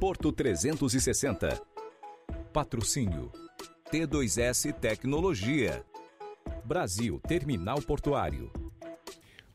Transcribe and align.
Porto 0.00 0.32
360. 0.32 1.60
Patrocínio 2.54 3.30
T2S 3.92 4.72
Tecnologia. 4.72 5.84
Brasil 6.64 7.20
Terminal 7.28 7.82
Portuário. 7.82 8.50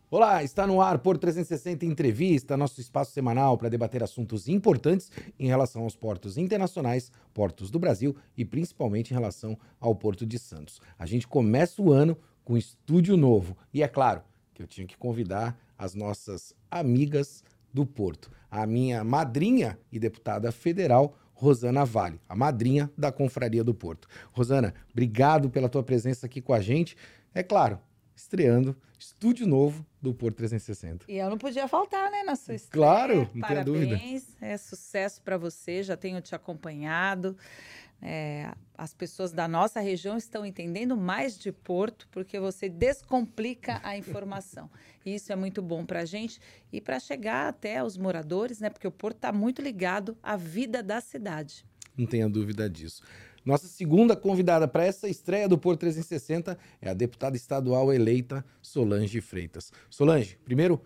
Olá, 0.07 0.43
está 0.43 0.67
no 0.67 0.79
ar 0.83 0.99
por 0.99 1.17
360 1.17 1.83
Entrevista, 1.87 2.55
nosso 2.55 2.79
espaço 2.79 3.11
semanal 3.11 3.57
para 3.57 3.69
debater 3.69 4.03
assuntos 4.03 4.47
importantes 4.47 5.11
em 5.39 5.47
relação 5.47 5.81
aos 5.81 5.95
portos 5.95 6.37
internacionais, 6.37 7.11
portos 7.33 7.71
do 7.71 7.79
Brasil 7.79 8.15
e 8.37 8.45
principalmente 8.45 9.09
em 9.09 9.15
relação 9.15 9.57
ao 9.79 9.95
Porto 9.95 10.27
de 10.27 10.37
Santos. 10.37 10.79
A 10.99 11.07
gente 11.07 11.27
começa 11.27 11.81
o 11.81 11.91
ano 11.91 12.15
com 12.43 12.55
estúdio 12.55 13.17
novo 13.17 13.57
e 13.73 13.81
é 13.81 13.87
claro 13.87 14.21
que 14.53 14.61
eu 14.61 14.67
tinha 14.67 14.85
que 14.85 14.95
convidar 14.95 15.59
as 15.75 15.95
nossas 15.95 16.53
amigas 16.69 17.43
do 17.75 17.85
Porto, 17.85 18.31
a 18.49 18.65
minha 18.65 19.03
madrinha 19.03 19.77
e 19.91 19.99
deputada 19.99 20.49
federal, 20.49 21.17
Rosana 21.33 21.83
Vale, 21.83 22.21
a 22.29 22.33
madrinha 22.33 22.89
da 22.97 23.11
Confraria 23.11 23.65
do 23.65 23.73
Porto. 23.73 24.07
Rosana, 24.31 24.73
obrigado 24.89 25.49
pela 25.49 25.67
tua 25.67 25.83
presença 25.83 26.25
aqui 26.25 26.41
com 26.41 26.53
a 26.53 26.61
gente. 26.61 26.95
É 27.33 27.43
claro, 27.43 27.77
estreando 28.15 28.73
estúdio 28.97 29.45
novo 29.45 29.85
do 30.01 30.13
Porto 30.13 30.37
360. 30.37 31.05
E 31.09 31.17
eu 31.17 31.29
não 31.29 31.37
podia 31.37 31.67
faltar, 31.67 32.09
né, 32.09 32.23
na 32.23 32.37
sua 32.37 32.55
estreia. 32.55 32.81
Claro, 32.81 33.29
não 33.33 33.45
tenha 33.45 33.63
dúvida. 33.65 33.99
É 34.39 34.55
sucesso 34.55 35.21
para 35.21 35.37
você, 35.37 35.83
já 35.83 35.97
tenho 35.97 36.21
te 36.21 36.33
acompanhado. 36.33 37.35
É, 38.01 38.51
as 38.77 38.93
pessoas 38.93 39.31
da 39.31 39.47
nossa 39.47 39.79
região 39.79 40.17
estão 40.17 40.45
entendendo 40.45 40.95
mais 40.95 41.37
de 41.37 41.51
Porto 41.51 42.07
porque 42.11 42.39
você 42.39 42.69
descomplica 42.69 43.79
a 43.83 43.97
informação. 43.97 44.69
E 45.05 45.15
isso 45.15 45.31
é 45.31 45.35
muito 45.35 45.61
bom 45.61 45.85
para 45.85 46.01
a 46.01 46.05
gente 46.05 46.39
e 46.71 46.79
para 46.79 46.99
chegar 46.99 47.47
até 47.47 47.83
os 47.83 47.97
moradores, 47.97 48.59
né? 48.59 48.69
Porque 48.69 48.87
o 48.87 48.91
Porto 48.91 49.17
está 49.17 49.31
muito 49.31 49.61
ligado 49.61 50.17
à 50.21 50.35
vida 50.35 50.83
da 50.83 51.01
cidade. 51.01 51.65
Não 51.97 52.05
tenha 52.05 52.29
dúvida 52.29 52.69
disso. 52.69 53.01
Nossa 53.43 53.67
segunda 53.67 54.15
convidada 54.15 54.67
para 54.67 54.85
essa 54.85 55.07
estreia 55.07 55.47
do 55.47 55.57
Porto 55.57 55.81
360 55.81 56.57
é 56.81 56.89
a 56.89 56.93
deputada 56.93 57.35
estadual 57.35 57.93
eleita 57.93 58.43
Solange 58.61 59.21
Freitas. 59.21 59.71
Solange, 59.89 60.37
primeiro, 60.43 60.81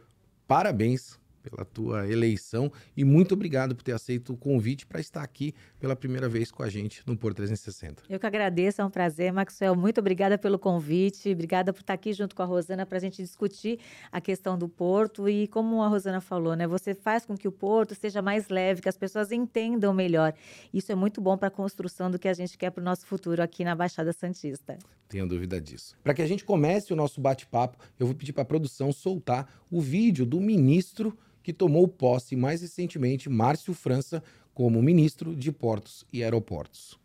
parabéns 0.46 1.19
pela 1.42 1.66
tua 1.66 2.08
eleição 2.08 2.72
e 2.96 3.04
muito 3.04 3.34
obrigado 3.34 3.76
por 3.76 3.84
ter 3.84 3.94
aceito 3.94 4.34
o 4.34 4.38
convite 4.38 4.86
para 4.86 5.00
estar 5.00 5.24
aqui 5.24 5.54
pela 5.80 5.96
primeira 5.96 6.28
vez 6.28 6.52
com 6.52 6.64
a 6.64 6.70
gente 6.70 7.02
no 7.06 7.18
Por 7.18 7.34
360. 7.34 8.04
Eu 8.10 8.20
que 8.20 8.26
agradeço, 8.26 8.82
é 8.82 8.86
um 8.86 8.90
prazer, 8.90 9.32
Maxwell. 9.32 9.76
Muito 9.76 10.00
obrigada 10.00 10.38
pelo 10.38 10.60
convite, 10.60 11.32
obrigada 11.32 11.74
por 11.74 11.82
estar 11.82 11.94
aqui 11.94 12.14
junto 12.14 12.36
com 12.36 12.42
a 12.42 12.46
Rosana 12.46 12.86
para 12.86 12.98
a 12.98 13.02
gente 13.02 13.22
discutir 13.22 13.80
a 14.12 14.22
questão 14.22 14.58
do 14.58 14.68
Porto 14.68 15.28
e 15.30 15.48
como 15.48 15.82
a 15.82 15.88
Rosana 15.88 16.22
falou, 16.22 16.56
né? 16.56 16.68
Você 16.68 16.94
faz 16.94 17.26
com 17.26 17.38
que 17.38 17.48
o 17.48 17.52
Porto 17.52 17.96
seja 17.96 18.22
mais 18.22 18.50
leve, 18.50 18.82
que 18.82 18.90
as 18.90 18.98
pessoas 18.98 19.32
entendam 19.32 19.94
melhor. 19.94 20.34
Isso 20.74 20.92
é 20.92 20.96
muito 20.96 21.22
bom 21.22 21.38
para 21.38 21.48
a 21.48 21.52
construção 21.52 22.10
do 22.12 22.20
que 22.20 22.28
a 22.28 22.34
gente 22.34 22.58
quer 22.58 22.70
para 22.70 22.82
o 22.82 22.84
nosso 22.84 23.06
futuro 23.06 23.42
aqui 23.42 23.64
na 23.64 23.76
Baixada 23.76 24.14
Santista. 24.14 24.78
Tenho 25.08 25.28
dúvida 25.28 25.60
disso. 25.60 25.96
Para 26.04 26.14
que 26.14 26.22
a 26.22 26.28
gente 26.28 26.46
comece 26.46 26.94
o 26.94 26.96
nosso 26.96 27.20
bate-papo, 27.20 27.78
eu 28.00 28.06
vou 28.06 28.16
pedir 28.16 28.32
para 28.32 28.44
a 28.44 28.46
produção 28.46 28.92
soltar 28.92 29.52
o 29.72 29.82
vídeo 29.82 30.26
do 30.26 30.40
ministro 30.40 31.18
que 31.50 31.54
tomou 31.54 31.88
posse 31.88 32.36
mais 32.36 32.62
recentemente 32.62 33.28
Márcio 33.28 33.74
França 33.74 34.24
como 34.54 34.84
ministro 34.84 35.36
de 35.36 35.52
Portos 35.52 36.06
e 36.14 36.24
Aeroportos. 36.24 37.00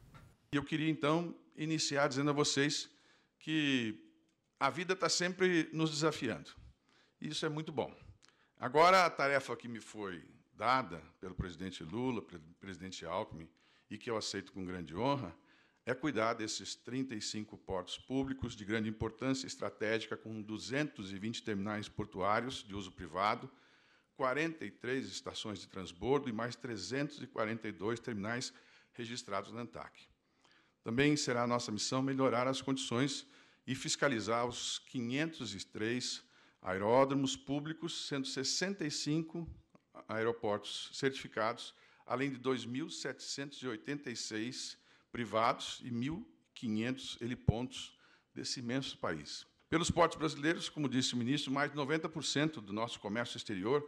Eu 0.52 0.62
queria 0.62 0.90
então 0.90 1.34
iniciar 1.56 2.08
dizendo 2.08 2.28
a 2.28 2.34
vocês 2.34 2.90
que 3.38 3.98
a 4.60 4.68
vida 4.68 4.92
está 4.92 5.08
sempre 5.08 5.70
nos 5.72 5.90
desafiando. 5.90 6.50
Isso 7.18 7.46
é 7.46 7.48
muito 7.48 7.72
bom. 7.72 7.90
Agora, 8.58 9.06
a 9.06 9.08
tarefa 9.08 9.56
que 9.56 9.66
me 9.66 9.80
foi 9.80 10.22
dada 10.52 11.00
pelo 11.18 11.34
presidente 11.34 11.82
Lula, 11.82 12.20
pelo 12.20 12.42
presidente 12.60 13.06
Alckmin, 13.06 13.48
e 13.88 13.96
que 13.96 14.10
eu 14.10 14.16
aceito 14.18 14.52
com 14.52 14.62
grande 14.62 14.94
honra, 14.94 15.34
é 15.86 15.94
cuidar 15.94 16.34
desses 16.34 16.74
35 16.74 17.56
portos 17.56 17.96
públicos 17.96 18.54
de 18.54 18.66
grande 18.66 18.90
importância 18.90 19.46
estratégica, 19.46 20.18
com 20.18 20.42
220 20.42 21.42
terminais 21.42 21.88
portuários 21.88 22.62
de 22.62 22.74
uso 22.74 22.92
privado, 22.92 23.50
43 24.16 25.06
estações 25.06 25.60
de 25.60 25.68
transbordo 25.68 26.28
e 26.28 26.32
mais 26.32 26.56
342 26.56 28.00
terminais 28.00 28.52
registrados 28.92 29.52
na 29.52 29.60
ANTAC. 29.62 30.06
Também 30.82 31.16
será 31.16 31.44
a 31.44 31.46
nossa 31.46 31.72
missão 31.72 32.02
melhorar 32.02 32.46
as 32.46 32.60
condições 32.60 33.26
e 33.66 33.74
fiscalizar 33.74 34.46
os 34.46 34.78
503 34.78 36.22
aeródromos 36.60 37.34
públicos, 37.36 38.06
sendo 38.06 38.26
65 38.26 39.48
aeroportos 40.08 40.90
certificados, 40.92 41.74
além 42.06 42.30
de 42.30 42.38
2.786 42.38 44.76
privados 45.10 45.80
e 45.82 45.90
1.500 45.90 47.22
helipontos 47.22 47.98
desse 48.34 48.60
imenso 48.60 48.98
país. 48.98 49.46
Pelos 49.74 49.90
portos 49.90 50.16
brasileiros, 50.16 50.68
como 50.68 50.88
disse 50.88 51.14
o 51.14 51.16
ministro, 51.16 51.50
mais 51.50 51.68
de 51.68 51.76
90% 51.76 52.60
do 52.60 52.72
nosso 52.72 53.00
comércio 53.00 53.36
exterior 53.36 53.84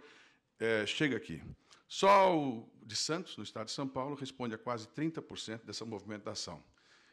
é, 0.58 0.84
chega 0.84 1.16
aqui. 1.16 1.40
Só 1.86 2.36
o 2.36 2.68
de 2.82 2.96
Santos, 2.96 3.36
no 3.36 3.44
estado 3.44 3.66
de 3.66 3.70
São 3.70 3.86
Paulo, 3.86 4.16
responde 4.16 4.52
a 4.52 4.58
quase 4.58 4.88
30% 4.88 5.64
dessa 5.64 5.84
movimentação. 5.84 6.60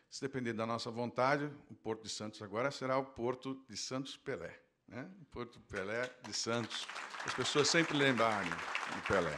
Se 0.10 0.20
depender 0.22 0.54
da 0.54 0.66
nossa 0.66 0.90
vontade, 0.90 1.52
o 1.70 1.76
Porto 1.76 2.02
de 2.02 2.10
Santos 2.10 2.42
agora 2.42 2.72
será 2.72 2.98
o 2.98 3.06
Porto 3.06 3.64
de 3.70 3.78
Santos 3.78 4.18
Pelé. 4.18 4.60
Né? 4.88 5.08
O 5.22 5.26
Porto 5.26 5.60
Pelé 5.70 6.12
de 6.28 6.34
Santos. 6.34 6.88
As 7.28 7.34
pessoas 7.36 7.68
sempre 7.68 7.96
lembrarem 7.96 8.50
de 8.50 9.02
Pelé. 9.08 9.36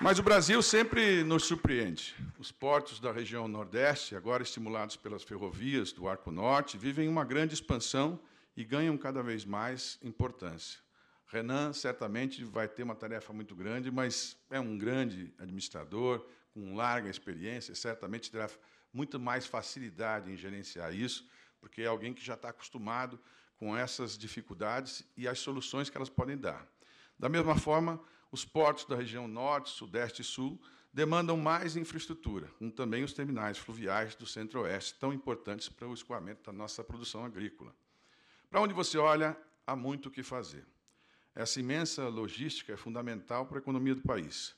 Mas 0.00 0.16
o 0.20 0.22
Brasil 0.22 0.62
sempre 0.62 1.24
nos 1.24 1.44
surpreende. 1.44 2.14
Os 2.38 2.52
portos 2.52 3.00
da 3.00 3.10
região 3.10 3.48
Nordeste, 3.48 4.14
agora 4.14 4.44
estimulados 4.44 4.94
pelas 4.94 5.24
ferrovias 5.24 5.90
do 5.90 6.08
Arco 6.08 6.30
Norte, 6.30 6.78
vivem 6.78 7.08
uma 7.08 7.24
grande 7.24 7.54
expansão 7.54 8.20
e 8.56 8.64
ganham 8.64 8.96
cada 8.96 9.24
vez 9.24 9.44
mais 9.44 9.98
importância. 10.00 10.78
Renan 11.26 11.72
certamente 11.72 12.44
vai 12.44 12.68
ter 12.68 12.84
uma 12.84 12.94
tarefa 12.94 13.32
muito 13.32 13.56
grande, 13.56 13.90
mas 13.90 14.36
é 14.50 14.60
um 14.60 14.78
grande 14.78 15.34
administrador, 15.36 16.24
com 16.54 16.76
larga 16.76 17.10
experiência, 17.10 17.74
certamente 17.74 18.30
terá 18.30 18.48
muito 18.92 19.18
mais 19.18 19.46
facilidade 19.46 20.30
em 20.30 20.36
gerenciar 20.36 20.94
isso, 20.94 21.28
porque 21.60 21.82
é 21.82 21.86
alguém 21.86 22.14
que 22.14 22.24
já 22.24 22.34
está 22.34 22.50
acostumado 22.50 23.18
com 23.56 23.76
essas 23.76 24.16
dificuldades 24.16 25.04
e 25.16 25.26
as 25.26 25.40
soluções 25.40 25.90
que 25.90 25.96
elas 25.96 26.08
podem 26.08 26.36
dar. 26.36 26.64
Da 27.18 27.28
mesma 27.28 27.56
forma, 27.56 28.00
os 28.30 28.44
portos 28.44 28.84
da 28.84 28.96
região 28.96 29.26
norte, 29.26 29.70
sudeste 29.70 30.22
e 30.22 30.24
sul 30.24 30.60
demandam 30.92 31.36
mais 31.36 31.76
infraestrutura, 31.76 32.48
como 32.58 32.70
também 32.70 33.04
os 33.04 33.12
terminais 33.12 33.58
fluviais 33.58 34.14
do 34.14 34.26
centro-oeste, 34.26 34.98
tão 34.98 35.12
importantes 35.12 35.68
para 35.68 35.86
o 35.86 35.94
escoamento 35.94 36.42
da 36.44 36.52
nossa 36.52 36.82
produção 36.82 37.24
agrícola. 37.24 37.74
Para 38.50 38.60
onde 38.60 38.74
você 38.74 38.98
olha, 38.98 39.36
há 39.66 39.76
muito 39.76 40.08
o 40.08 40.10
que 40.10 40.22
fazer. 40.22 40.66
Essa 41.34 41.60
imensa 41.60 42.08
logística 42.08 42.72
é 42.72 42.76
fundamental 42.76 43.46
para 43.46 43.58
a 43.58 43.60
economia 43.60 43.94
do 43.94 44.02
país. 44.02 44.56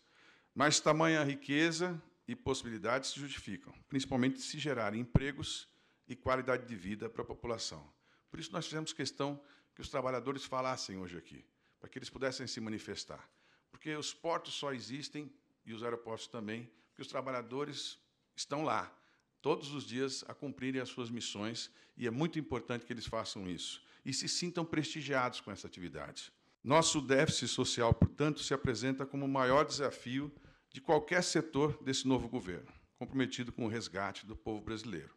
Mas 0.55 0.81
tamanha 0.81 1.23
riqueza 1.23 2.01
e 2.27 2.35
possibilidades 2.35 3.11
se 3.11 3.21
justificam, 3.21 3.75
principalmente 3.89 4.41
se 4.41 4.59
gerarem 4.59 5.01
empregos 5.01 5.69
e 6.09 6.17
qualidade 6.17 6.67
de 6.67 6.75
vida 6.75 7.09
para 7.09 7.23
a 7.23 7.25
população. 7.25 7.87
Por 8.31 8.41
isso, 8.41 8.53
nós 8.53 8.65
fizemos 8.65 8.93
questão 8.93 9.41
que 9.75 9.81
os 9.81 9.89
trabalhadores 9.89 10.45
falassem 10.45 10.97
hoje 10.97 11.17
aqui, 11.17 11.45
para 11.79 11.89
que 11.89 11.99
eles 11.99 12.09
pudessem 12.09 12.47
se 12.47 12.61
manifestar. 12.61 13.29
Porque 13.71 13.95
os 13.95 14.13
portos 14.13 14.55
só 14.55 14.73
existem, 14.73 15.33
e 15.65 15.73
os 15.73 15.83
aeroportos 15.83 16.27
também, 16.27 16.71
porque 16.89 17.03
os 17.03 17.09
trabalhadores 17.09 17.99
estão 18.35 18.63
lá, 18.63 18.93
todos 19.41 19.73
os 19.73 19.85
dias, 19.85 20.25
a 20.29 20.35
cumprirem 20.35 20.81
as 20.81 20.89
suas 20.89 21.11
missões, 21.11 21.71
e 21.97 22.07
é 22.07 22.11
muito 22.11 22.39
importante 22.39 22.85
que 22.85 22.93
eles 22.93 23.07
façam 23.07 23.49
isso. 23.49 23.83
E 24.05 24.13
se 24.13 24.29
sintam 24.29 24.65
prestigiados 24.65 25.41
com 25.41 25.51
essa 25.51 25.67
atividade. 25.67 26.33
Nosso 26.63 27.01
déficit 27.01 27.49
social, 27.49 27.95
portanto, 27.95 28.41
se 28.41 28.53
apresenta 28.53 29.07
como 29.07 29.25
o 29.25 29.29
maior 29.29 29.65
desafio 29.65 30.33
de 30.71 30.81
qualquer 30.81 31.23
setor 31.23 31.83
desse 31.83 32.07
novo 32.07 32.29
governo, 32.29 32.73
comprometido 32.99 33.51
com 33.51 33.65
o 33.65 33.69
resgate 33.69 34.27
do 34.27 34.37
povo 34.37 34.61
brasileiro. 34.61 35.15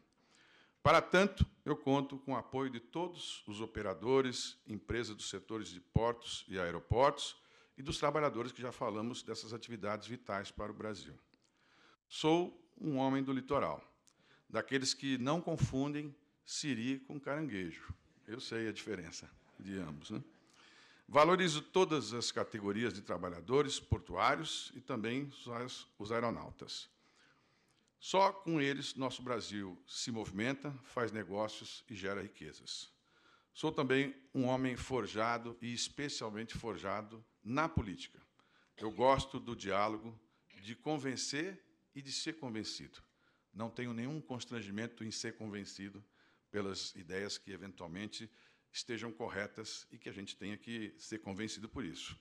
Para 0.81 1.01
tanto, 1.01 1.45
eu 1.63 1.77
conto 1.77 2.17
com 2.17 2.33
o 2.33 2.37
apoio 2.37 2.69
de 2.69 2.79
todos 2.79 3.43
os 3.47 3.61
operadores, 3.61 4.57
empresas 4.67 5.15
dos 5.15 5.29
setores 5.29 5.69
de 5.69 5.79
portos 5.79 6.43
e 6.47 6.59
aeroportos, 6.59 7.37
e 7.77 7.81
dos 7.81 7.97
trabalhadores 7.97 8.51
que 8.51 8.61
já 8.61 8.71
falamos 8.71 9.23
dessas 9.23 9.53
atividades 9.53 10.07
vitais 10.07 10.51
para 10.51 10.71
o 10.71 10.75
Brasil. 10.75 11.17
Sou 12.07 12.59
um 12.79 12.97
homem 12.97 13.23
do 13.23 13.33
litoral, 13.33 13.83
daqueles 14.49 14.93
que 14.93 15.17
não 15.17 15.41
confundem 15.41 16.15
siri 16.45 16.99
com 16.99 17.19
caranguejo. 17.19 17.93
Eu 18.27 18.39
sei 18.39 18.67
a 18.67 18.71
diferença 18.71 19.29
de 19.59 19.77
ambos. 19.79 20.11
Né? 20.11 20.23
Valorizo 21.07 21.61
todas 21.61 22.13
as 22.13 22.31
categorias 22.31 22.93
de 22.93 23.01
trabalhadores 23.01 23.79
portuários 23.79 24.71
e 24.75 24.81
também 24.81 25.31
os 25.97 26.11
aeronautas. 26.11 26.89
Só 27.99 28.33
com 28.33 28.59
eles 28.59 28.95
nosso 28.95 29.21
Brasil 29.21 29.81
se 29.87 30.11
movimenta, 30.11 30.71
faz 30.83 31.11
negócios 31.11 31.83
e 31.89 31.95
gera 31.95 32.21
riquezas. 32.21 32.91
Sou 33.53 33.71
também 33.71 34.15
um 34.33 34.45
homem 34.45 34.75
forjado 34.75 35.57
e 35.61 35.73
especialmente 35.73 36.57
forjado 36.57 37.23
na 37.43 37.67
política. 37.67 38.21
Eu 38.77 38.91
gosto 38.91 39.39
do 39.39 39.55
diálogo, 39.55 40.17
de 40.61 40.75
convencer 40.75 41.61
e 41.93 42.01
de 42.01 42.11
ser 42.11 42.33
convencido. 42.33 42.99
Não 43.53 43.69
tenho 43.69 43.93
nenhum 43.93 44.19
constrangimento 44.21 45.03
em 45.03 45.11
ser 45.11 45.35
convencido 45.35 46.03
pelas 46.49 46.95
ideias 46.95 47.37
que 47.37 47.51
eventualmente 47.51 48.29
estejam 48.71 49.11
corretas 49.11 49.85
e 49.91 49.97
que 49.97 50.09
a 50.09 50.13
gente 50.13 50.35
tenha 50.35 50.57
que 50.57 50.93
ser 50.97 51.19
convencido 51.19 51.69
por 51.69 51.85
isso. 51.85 52.17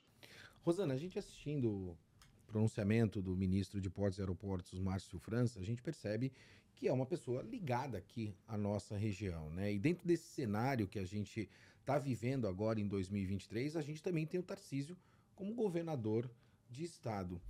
Rosana, 0.61 0.95
a 0.95 0.99
gente 0.99 1.19
assistindo 1.19 1.71
o 1.71 1.99
pronunciamento 2.47 3.23
do 3.23 3.35
ministro 3.35 3.81
de 3.81 3.89
Portos 3.89 4.19
e 4.19 4.23
Aeroportos, 4.23 4.79
Márcio 4.79 5.19
França, 5.19 5.59
a 5.59 5.65
gente 5.65 5.81
percebe 5.81 6.33
que 6.75 6.89
é 6.89 6.93
uma 6.93 7.07
pessoa 7.07 7.43
ligada 7.43 7.97
aqui 7.97 8.35
à 8.47 8.57
nossa 8.57 8.97
região, 8.97 9.51
né? 9.51 9.73
E 9.73 9.79
dentro 9.79 10.07
desse 10.07 10.25
cenário 10.25 10.87
que 10.87 10.99
a 10.99 11.05
gente 11.05 11.49
está 11.81 11.99
vivendo 11.99 12.47
agora 12.47 12.81
em 12.81 12.87
2023, 12.87 13.77
a 13.77 13.83
gente 13.83 14.03
também 14.03 14.27
tem 14.27 14.39
o 14.39 14.43
Tarcísio 14.43 14.97
como 15.43 15.55
governador 15.55 16.31
de 16.71 16.85
estado. 16.85 17.43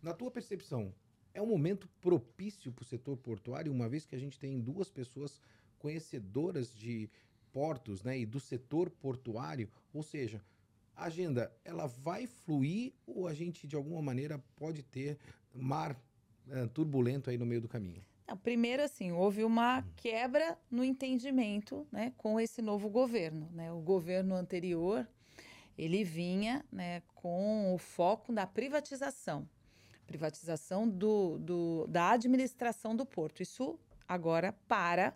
Na 0.00 0.14
tua 0.14 0.30
percepção, 0.30 0.94
é 1.34 1.42
um 1.42 1.46
momento 1.46 1.88
propício 2.00 2.70
para 2.70 2.84
o 2.84 2.86
setor 2.86 3.16
portuário, 3.16 3.72
uma 3.72 3.88
vez 3.88 4.06
que 4.06 4.14
a 4.14 4.18
gente 4.20 4.38
tem 4.38 4.60
duas 4.60 4.88
pessoas 4.88 5.40
conhecedoras 5.76 6.72
de 6.72 7.10
portos 7.52 8.04
né, 8.04 8.20
e 8.20 8.24
do 8.24 8.38
setor 8.38 8.88
portuário, 8.88 9.68
ou 9.92 10.00
seja, 10.00 10.40
a 10.94 11.06
agenda 11.06 11.52
ela 11.64 11.88
vai 11.88 12.24
fluir 12.28 12.92
ou 13.04 13.26
a 13.26 13.34
gente 13.34 13.66
de 13.66 13.74
alguma 13.74 14.00
maneira 14.00 14.38
pode 14.54 14.84
ter 14.84 15.18
mar 15.52 16.00
é, 16.48 16.68
turbulento 16.68 17.30
aí 17.30 17.36
no 17.36 17.46
meio 17.46 17.60
do 17.60 17.68
caminho? 17.68 18.04
primeiro, 18.36 18.80
assim, 18.80 19.10
houve 19.10 19.42
uma 19.42 19.82
quebra 19.96 20.56
no 20.70 20.84
entendimento 20.84 21.84
né, 21.90 22.12
com 22.16 22.38
esse 22.38 22.62
novo 22.62 22.88
governo. 22.88 23.50
Né? 23.52 23.72
O 23.72 23.80
governo 23.80 24.36
anterior 24.36 25.04
ele 25.82 26.04
vinha 26.04 26.64
né, 26.70 27.02
com 27.14 27.74
o 27.74 27.78
foco 27.78 28.32
na 28.32 28.46
privatização 28.46 29.48
privatização 30.10 30.88
do, 30.88 31.38
do, 31.38 31.86
da 31.86 32.10
administração 32.10 32.96
do 32.96 33.06
porto. 33.06 33.44
Isso 33.44 33.78
agora 34.08 34.52
para. 34.66 35.14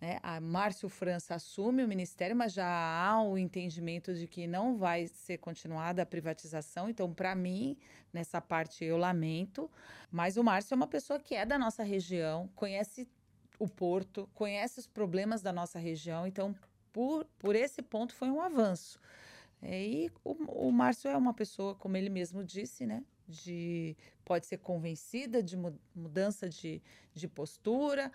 Né? 0.00 0.20
A 0.22 0.40
Márcio 0.40 0.88
França 0.88 1.34
assume 1.34 1.82
o 1.82 1.88
ministério, 1.88 2.36
mas 2.36 2.52
já 2.52 2.64
há 2.64 3.20
o 3.24 3.36
entendimento 3.36 4.14
de 4.14 4.28
que 4.28 4.46
não 4.46 4.76
vai 4.76 5.08
ser 5.08 5.38
continuada 5.38 6.02
a 6.02 6.06
privatização. 6.06 6.88
Então, 6.88 7.12
para 7.12 7.34
mim, 7.34 7.76
nessa 8.12 8.40
parte 8.40 8.84
eu 8.84 8.96
lamento. 8.96 9.68
Mas 10.12 10.36
o 10.36 10.44
Márcio 10.44 10.74
é 10.74 10.76
uma 10.76 10.86
pessoa 10.86 11.18
que 11.18 11.34
é 11.34 11.44
da 11.44 11.58
nossa 11.58 11.82
região, 11.82 12.48
conhece 12.54 13.08
o 13.58 13.66
porto, 13.66 14.30
conhece 14.32 14.78
os 14.78 14.86
problemas 14.86 15.42
da 15.42 15.52
nossa 15.52 15.80
região. 15.80 16.24
Então, 16.24 16.54
por, 16.92 17.24
por 17.36 17.56
esse 17.56 17.82
ponto, 17.82 18.14
foi 18.14 18.30
um 18.30 18.40
avanço. 18.40 19.00
É, 19.68 19.84
e 19.84 20.10
o, 20.22 20.68
o 20.68 20.72
Márcio 20.72 21.10
é 21.10 21.16
uma 21.16 21.34
pessoa, 21.34 21.74
como 21.74 21.96
ele 21.96 22.08
mesmo 22.08 22.44
disse, 22.44 22.86
né? 22.86 23.04
De 23.26 23.96
pode 24.24 24.46
ser 24.46 24.58
convencida 24.58 25.42
de 25.42 25.56
mudança 25.94 26.48
de, 26.48 26.80
de 27.12 27.26
postura. 27.26 28.12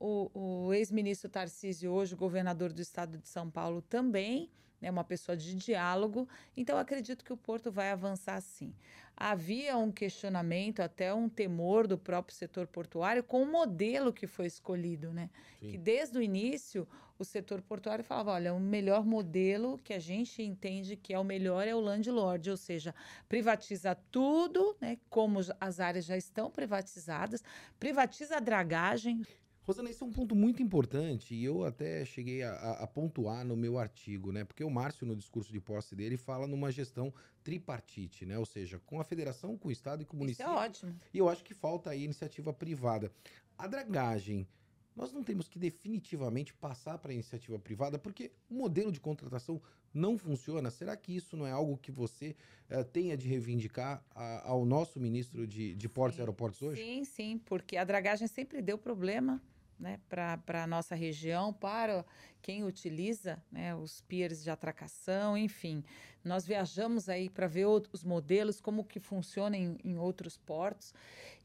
O, 0.00 0.30
o 0.66 0.74
ex-ministro 0.74 1.28
Tarcísio, 1.28 1.92
hoje 1.92 2.14
governador 2.14 2.72
do 2.72 2.80
estado 2.80 3.18
de 3.18 3.28
São 3.28 3.50
Paulo, 3.50 3.82
também 3.82 4.50
é 4.80 4.90
uma 4.90 5.04
pessoa 5.04 5.36
de 5.36 5.54
diálogo. 5.54 6.28
Então, 6.56 6.78
acredito 6.78 7.24
que 7.24 7.32
o 7.32 7.36
Porto 7.36 7.70
vai 7.70 7.90
avançar 7.90 8.40
sim. 8.40 8.72
Havia 9.16 9.76
um 9.76 9.90
questionamento, 9.90 10.80
até 10.80 11.12
um 11.12 11.28
temor 11.28 11.86
do 11.86 11.98
próprio 11.98 12.36
setor 12.36 12.66
portuário 12.68 13.22
com 13.24 13.42
o 13.42 13.50
modelo 13.50 14.12
que 14.12 14.26
foi 14.26 14.46
escolhido, 14.46 15.12
né? 15.12 15.28
Sim. 15.58 15.70
Que 15.70 15.78
desde 15.78 16.16
o 16.16 16.22
início 16.22 16.86
o 17.18 17.24
setor 17.24 17.60
portuário 17.60 18.04
falava: 18.04 18.30
olha, 18.30 18.54
o 18.54 18.60
melhor 18.60 19.04
modelo 19.04 19.76
que 19.78 19.92
a 19.92 19.98
gente 19.98 20.40
entende 20.40 20.96
que 20.96 21.12
é 21.12 21.18
o 21.18 21.24
melhor 21.24 21.66
é 21.66 21.74
o 21.74 21.80
landlord, 21.80 22.48
ou 22.48 22.56
seja, 22.56 22.94
privatiza 23.28 23.96
tudo, 24.12 24.76
né? 24.80 24.98
Como 25.10 25.40
as 25.60 25.80
áreas 25.80 26.04
já 26.04 26.16
estão 26.16 26.48
privatizadas, 26.48 27.42
privatiza 27.80 28.36
a 28.36 28.40
dragagem. 28.40 29.22
Rosana, 29.68 29.90
isso 29.90 30.02
é 30.02 30.06
um 30.06 30.10
ponto 30.10 30.34
muito 30.34 30.62
importante 30.62 31.34
e 31.34 31.44
eu 31.44 31.62
até 31.62 32.02
cheguei 32.02 32.42
a, 32.42 32.54
a, 32.54 32.86
pontuar 32.86 33.44
no 33.44 33.54
meu 33.54 33.78
artigo, 33.78 34.32
né? 34.32 34.42
Porque 34.42 34.64
o 34.64 34.70
Márcio, 34.70 35.06
no 35.06 35.14
discurso 35.14 35.52
de 35.52 35.60
posse 35.60 35.94
dele, 35.94 36.16
fala 36.16 36.46
numa 36.46 36.72
gestão 36.72 37.12
tripartite, 37.44 38.24
né? 38.24 38.38
Ou 38.38 38.46
seja, 38.46 38.80
com 38.86 38.98
a 38.98 39.04
federação, 39.04 39.58
com 39.58 39.68
o 39.68 39.70
Estado 39.70 40.00
e 40.00 40.06
com 40.06 40.16
o 40.16 40.20
município. 40.20 40.50
Isso 40.50 40.58
é 40.58 40.64
ótimo. 40.64 40.94
E 41.12 41.18
eu 41.18 41.28
acho 41.28 41.44
que 41.44 41.52
falta 41.52 41.90
aí 41.90 42.02
iniciativa 42.02 42.50
privada. 42.50 43.12
A 43.58 43.66
dragagem, 43.66 44.48
nós 44.96 45.12
não 45.12 45.22
temos 45.22 45.48
que 45.48 45.58
definitivamente 45.58 46.54
passar 46.54 46.96
para 46.96 47.10
a 47.10 47.14
iniciativa 47.14 47.58
privada, 47.58 47.98
porque 47.98 48.32
o 48.48 48.54
modelo 48.54 48.90
de 48.90 49.00
contratação 49.00 49.60
não 49.92 50.16
funciona. 50.16 50.70
Será 50.70 50.96
que 50.96 51.14
isso 51.14 51.36
não 51.36 51.46
é 51.46 51.50
algo 51.50 51.76
que 51.76 51.92
você 51.92 52.34
uh, 52.70 52.82
tenha 52.84 53.18
de 53.18 53.28
reivindicar 53.28 54.02
a, 54.14 54.48
ao 54.48 54.64
nosso 54.64 54.98
ministro 54.98 55.46
de, 55.46 55.74
de 55.74 55.88
Portos 55.90 56.18
e 56.18 56.22
Aeroportos 56.22 56.62
hoje? 56.62 56.82
Sim, 56.82 57.04
sim, 57.04 57.38
porque 57.44 57.76
a 57.76 57.84
dragagem 57.84 58.26
sempre 58.26 58.62
deu 58.62 58.78
problema 58.78 59.42
né, 59.78 60.00
para 60.08 60.64
a 60.64 60.66
nossa 60.66 60.94
região, 60.94 61.52
para 61.52 62.04
quem 62.42 62.64
utiliza 62.64 63.42
né, 63.50 63.74
os 63.74 64.00
piers 64.02 64.42
de 64.42 64.50
atracação, 64.50 65.36
enfim. 65.36 65.84
Nós 66.24 66.46
viajamos 66.46 67.08
aí 67.08 67.28
para 67.28 67.46
ver 67.46 67.66
os 67.66 68.04
modelos, 68.04 68.60
como 68.60 68.84
que 68.84 68.98
funciona 68.98 69.56
em, 69.56 69.78
em, 69.84 69.96
outros 69.96 70.36
portos, 70.36 70.92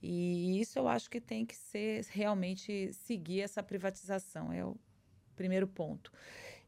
e 0.02 0.60
isso 0.60 0.80
eu 0.80 0.88
acho 0.88 1.10
que 1.10 1.22
tem 1.22 1.46
que 1.46 1.56
ser 1.56 2.06
realmente 2.10 2.92
seguir 2.94 3.42
essa 3.42 3.62
privatização, 3.62 4.52
é 4.52 4.66
o 4.66 4.76
primeiro 5.36 5.68
ponto. 5.68 6.12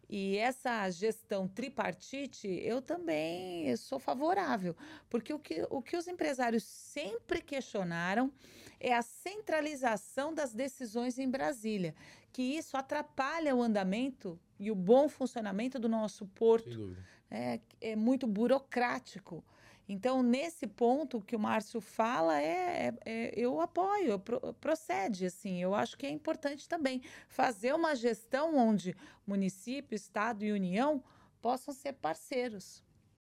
E 0.08 0.38
essa 0.38 0.88
gestão 0.92 1.48
tripartite, 1.48 2.48
eu 2.48 2.82
também 2.82 3.76
sou 3.76 3.98
favorável, 3.98 4.76
porque 5.10 5.34
o 5.34 5.40
que, 5.40 5.66
o 5.70 5.82
que 5.82 5.98
os 5.98 6.08
empresários 6.08 6.64
sempre 6.64 7.42
questionaram 7.42 8.32
é 8.80 8.94
a 8.94 9.02
centralização 9.02 10.34
das 10.34 10.54
decisões 10.54 11.18
em 11.18 11.30
Brasília, 11.30 11.96
que 12.32 12.42
isso 12.42 12.78
atrapalha 12.78 13.56
o 13.56 13.62
andamento 13.62 14.40
e 14.60 14.72
o 14.72 14.76
bom 14.76 15.08
funcionamento 15.08 15.80
do 15.80 15.90
nosso 15.90 16.26
porto. 16.28 16.96
É, 17.30 17.60
é 17.82 17.96
muito 17.96 18.28
burocrático. 18.28 19.44
Então, 19.88 20.24
nesse 20.24 20.66
ponto 20.66 21.22
que 21.22 21.36
o 21.36 21.40
Márcio 21.40 21.80
fala, 21.80 22.42
é, 22.42 22.88
é, 22.88 22.94
é 23.06 23.34
eu 23.36 23.62
apoio, 23.62 24.18
pro, 24.20 24.54
procede, 24.56 25.28
assim, 25.28 25.62
eu 25.62 25.76
acho 25.76 25.96
que 25.96 26.08
é 26.08 26.10
importante 26.10 26.68
também 26.68 27.02
fazer 27.28 27.74
uma 27.74 27.96
gestão 27.96 28.58
onde 28.58 28.96
município, 29.28 29.96
Estado 29.96 30.44
e 30.44 30.52
União 30.52 31.04
possam 31.40 31.72
ser 31.74 31.94
parceiros. 31.94 32.84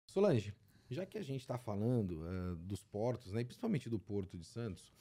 Solange, 0.09 0.53
já 0.91 1.07
que 1.07 1.17
a 1.17 1.23
gente 1.23 1.41
está 1.41 1.57
falando 1.57 2.23
uh, 2.23 2.57
dos 2.57 2.83
portos, 2.83 3.33
né, 3.33 3.45
principalmente 3.45 3.89
do 3.89 3.99
Porto 3.99 4.37
de 4.37 4.45
Santos, 4.45 4.93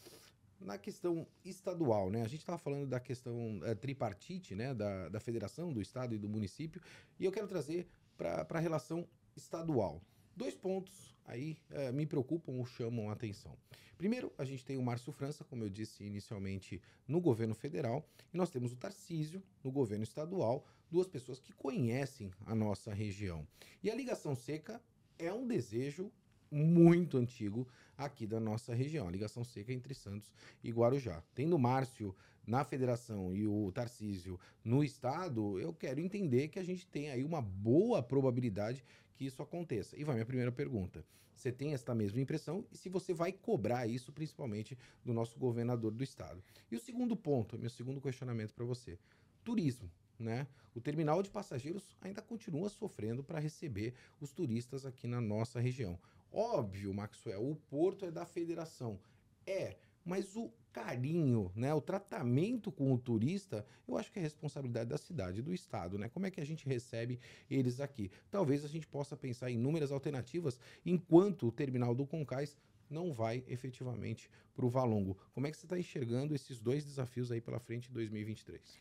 na 0.59 0.77
questão 0.77 1.25
estadual, 1.43 2.09
né? 2.09 2.21
A 2.21 2.27
gente 2.27 2.41
estava 2.41 2.57
falando 2.57 2.87
da 2.87 2.99
questão 2.99 3.59
uh, 3.59 3.75
tripartite, 3.75 4.55
né? 4.55 4.73
Da, 4.73 5.09
da 5.09 5.19
federação, 5.19 5.73
do 5.73 5.81
estado 5.81 6.13
e 6.13 6.17
do 6.17 6.29
município, 6.29 6.81
e 7.19 7.25
eu 7.25 7.31
quero 7.31 7.47
trazer 7.47 7.87
para 8.17 8.45
a 8.49 8.59
relação 8.59 9.07
estadual. 9.35 10.01
Dois 10.35 10.55
pontos 10.55 11.15
aí 11.25 11.57
uh, 11.71 11.93
me 11.93 12.05
preocupam 12.05 12.53
ou 12.53 12.65
chamam 12.65 13.09
a 13.09 13.13
atenção. 13.13 13.57
Primeiro, 13.97 14.31
a 14.37 14.45
gente 14.45 14.63
tem 14.63 14.77
o 14.77 14.81
Márcio 14.81 15.11
França, 15.11 15.43
como 15.43 15.63
eu 15.63 15.69
disse 15.69 16.05
inicialmente, 16.05 16.81
no 17.05 17.19
governo 17.19 17.53
federal, 17.53 18.07
e 18.33 18.37
nós 18.37 18.49
temos 18.49 18.71
o 18.71 18.77
Tarcísio 18.77 19.43
no 19.61 19.71
governo 19.71 20.05
estadual, 20.05 20.65
duas 20.89 21.07
pessoas 21.07 21.39
que 21.39 21.51
conhecem 21.51 22.31
a 22.45 22.55
nossa 22.55 22.93
região. 22.93 23.45
E 23.83 23.91
a 23.91 23.95
ligação 23.95 24.35
seca 24.35 24.81
é 25.17 25.33
um 25.33 25.45
desejo 25.45 26.09
muito 26.51 27.17
antigo 27.17 27.67
aqui 27.97 28.25
da 28.25 28.39
nossa 28.39 28.73
região, 28.73 29.07
a 29.07 29.11
ligação 29.11 29.43
seca 29.43 29.73
entre 29.73 29.93
Santos 29.93 30.31
e 30.63 30.71
Guarujá. 30.71 31.21
Tendo 31.35 31.55
o 31.55 31.59
Márcio 31.59 32.15
na 32.45 32.63
federação 32.63 33.35
e 33.35 33.45
o 33.45 33.71
Tarcísio 33.71 34.39
no 34.63 34.83
estado, 34.83 35.59
eu 35.59 35.73
quero 35.73 35.99
entender 35.99 36.47
que 36.47 36.59
a 36.59 36.63
gente 36.63 36.87
tem 36.87 37.09
aí 37.09 37.23
uma 37.23 37.41
boa 37.41 38.01
probabilidade 38.01 38.83
que 39.15 39.25
isso 39.25 39.41
aconteça. 39.41 39.97
E 39.97 40.03
vai 40.03 40.15
minha 40.15 40.25
primeira 40.25 40.51
pergunta. 40.51 41.05
Você 41.35 41.51
tem 41.51 41.73
esta 41.73 41.95
mesma 41.95 42.19
impressão 42.19 42.65
e 42.71 42.77
se 42.77 42.89
você 42.89 43.13
vai 43.13 43.31
cobrar 43.31 43.87
isso 43.87 44.11
principalmente 44.11 44.77
do 45.05 45.13
nosso 45.13 45.39
governador 45.39 45.91
do 45.91 46.03
estado. 46.03 46.43
E 46.71 46.75
o 46.75 46.79
segundo 46.79 47.15
ponto, 47.15 47.57
meu 47.57 47.69
segundo 47.69 48.01
questionamento 48.01 48.53
para 48.53 48.65
você. 48.65 48.97
Turismo 49.43 49.89
né? 50.19 50.47
O 50.75 50.81
terminal 50.81 51.23
de 51.23 51.29
passageiros 51.29 51.95
ainda 52.01 52.21
continua 52.21 52.69
sofrendo 52.69 53.23
para 53.23 53.39
receber 53.39 53.93
os 54.19 54.31
turistas 54.31 54.85
aqui 54.85 55.07
na 55.07 55.21
nossa 55.21 55.59
região. 55.59 55.97
Óbvio, 56.31 56.93
Maxwell, 56.93 57.49
o 57.49 57.55
porto 57.55 58.05
é 58.05 58.11
da 58.11 58.25
federação. 58.25 58.99
É, 59.45 59.77
mas 60.05 60.35
o 60.35 60.51
carinho, 60.71 61.51
né, 61.55 61.73
o 61.73 61.81
tratamento 61.81 62.71
com 62.71 62.93
o 62.93 62.97
turista, 62.97 63.65
eu 63.87 63.97
acho 63.97 64.11
que 64.11 64.19
é 64.19 64.21
responsabilidade 64.21 64.89
da 64.89 64.97
cidade, 64.97 65.41
do 65.41 65.53
estado, 65.53 65.97
né? 65.97 66.07
Como 66.09 66.25
é 66.27 66.31
que 66.31 66.39
a 66.39 66.45
gente 66.45 66.67
recebe 66.67 67.19
eles 67.49 67.79
aqui? 67.79 68.11
Talvez 68.29 68.63
a 68.63 68.67
gente 68.67 68.87
possa 68.87 69.17
pensar 69.17 69.49
em 69.49 69.55
inúmeras 69.55 69.91
alternativas 69.91 70.59
enquanto 70.85 71.47
o 71.47 71.51
terminal 71.51 71.95
do 71.95 72.05
Concais 72.05 72.55
não 72.89 73.13
vai 73.13 73.43
efetivamente 73.47 74.29
para 74.55 74.65
o 74.65 74.69
Valongo. 74.69 75.17
Como 75.33 75.47
é 75.47 75.51
que 75.51 75.57
você 75.57 75.65
está 75.65 75.77
enxergando 75.77 76.33
esses 76.33 76.59
dois 76.59 76.83
desafios 76.83 77.31
aí 77.31 77.41
pela 77.41 77.59
frente 77.59 77.89
em 77.89 77.93
2023? 77.93 78.79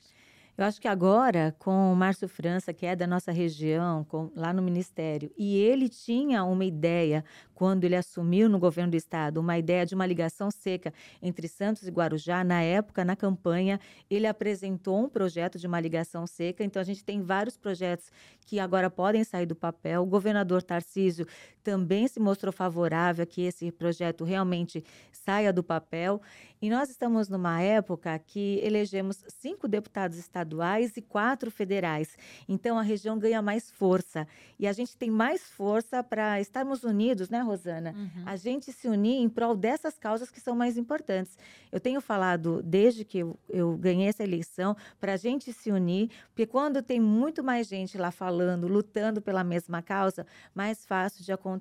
Eu 0.59 0.65
acho 0.65 0.81
que 0.81 0.88
agora, 0.88 1.55
com 1.57 1.93
o 1.93 1.95
Márcio 1.95 2.29
França, 2.29 2.75
que 2.75 2.85
é 2.85 2.97
da 2.97 3.07
nossa 3.07 3.31
região, 3.31 4.03
com, 4.03 4.29
lá 4.35 4.53
no 4.53 4.61
Ministério, 4.61 5.31
e 5.38 5.57
ele 5.57 5.88
tinha 5.88 6.43
uma 6.43 6.65
ideia, 6.65 7.25
quando 7.55 7.85
ele 7.85 7.95
assumiu 7.95 8.49
no 8.49 8.59
governo 8.59 8.91
do 8.91 8.97
Estado, 8.97 9.38
uma 9.38 9.57
ideia 9.57 9.87
de 9.87 9.95
uma 9.95 10.05
ligação 10.05 10.50
seca 10.50 10.93
entre 11.23 11.47
Santos 11.47 11.87
e 11.87 11.91
Guarujá. 11.93 12.43
Na 12.43 12.61
época, 12.61 13.05
na 13.05 13.15
campanha, 13.15 13.79
ele 14.11 14.27
apresentou 14.27 14.99
um 14.99 15.09
projeto 15.09 15.61
de 15.61 15.67
uma 15.69 15.79
ligação 15.79 16.27
seca. 16.27 16.65
Então, 16.65 16.83
a 16.83 16.85
gente 16.85 17.05
tem 17.05 17.23
vários 17.23 17.57
projetos 17.57 18.11
que 18.45 18.59
agora 18.59 18.91
podem 18.91 19.23
sair 19.23 19.47
do 19.47 19.55
papel. 19.55 20.03
O 20.03 20.07
governador 20.07 20.61
Tarcísio 20.61 21.25
também 21.69 22.09
se 22.09 22.19
mostrou 22.19 22.51
favorável 22.51 23.25
a 23.25 23.27
que 23.27 23.43
esse 23.43 23.71
projeto 23.71 24.25
realmente 24.25 24.83
saia 25.13 25.53
do 25.53 25.63
papel. 25.63 26.19
E 26.63 26.71
nós 26.71 26.89
estamos 26.89 27.29
numa 27.29 27.61
época 27.61 28.19
que 28.19 28.59
elegemos 28.65 29.23
cinco 29.29 29.69
deputados 29.69 30.17
estaduais 30.17 30.97
e 30.97 31.03
quatro 31.03 31.51
federais. 31.51 32.17
Então 32.49 32.79
a 32.79 32.83
região 32.83 33.19
ganha 33.19 33.43
mais 33.43 33.71
força. 33.71 34.27
E 34.59 34.67
a 34.67 34.73
gente 34.73 34.97
tem 34.97 35.11
mais 35.11 35.43
força 35.43 36.03
para 36.03 36.41
estarmos 36.41 36.85
unidos, 36.85 37.29
né, 37.29 37.43
Rosana? 37.43 37.95
Uhum. 37.95 38.23
A 38.25 38.35
gente 38.35 38.73
se 38.73 38.89
unir 38.89 39.21
em 39.21 39.29
prol 39.29 39.55
dessas 39.55 39.99
causas 39.99 40.31
que 40.31 40.41
são 40.41 40.57
mais 40.57 40.79
importantes. 40.79 41.37
Eu 41.71 41.79
tenho 41.79 42.01
falado, 42.01 42.63
desde 42.63 43.05
que 43.05 43.19
eu, 43.19 43.39
eu 43.49 43.77
ganhei 43.77 44.09
essa 44.09 44.25
eleição, 44.25 44.75
para 44.99 45.13
a 45.13 45.17
gente 45.17 45.53
se 45.53 45.71
unir, 45.71 46.11
porque 46.31 46.47
quando 46.47 46.83
tem 46.83 46.99
muito 46.99 47.45
mais 47.45 47.69
gente 47.69 47.99
lá 47.99 48.11
falando, 48.11 48.67
lutando 48.67 49.21
pela 49.21 49.45
mesma 49.45 49.83
causa, 49.83 50.27
mais 50.55 50.85
fácil 50.87 51.23
de 51.23 51.31
acontecer. 51.31 51.58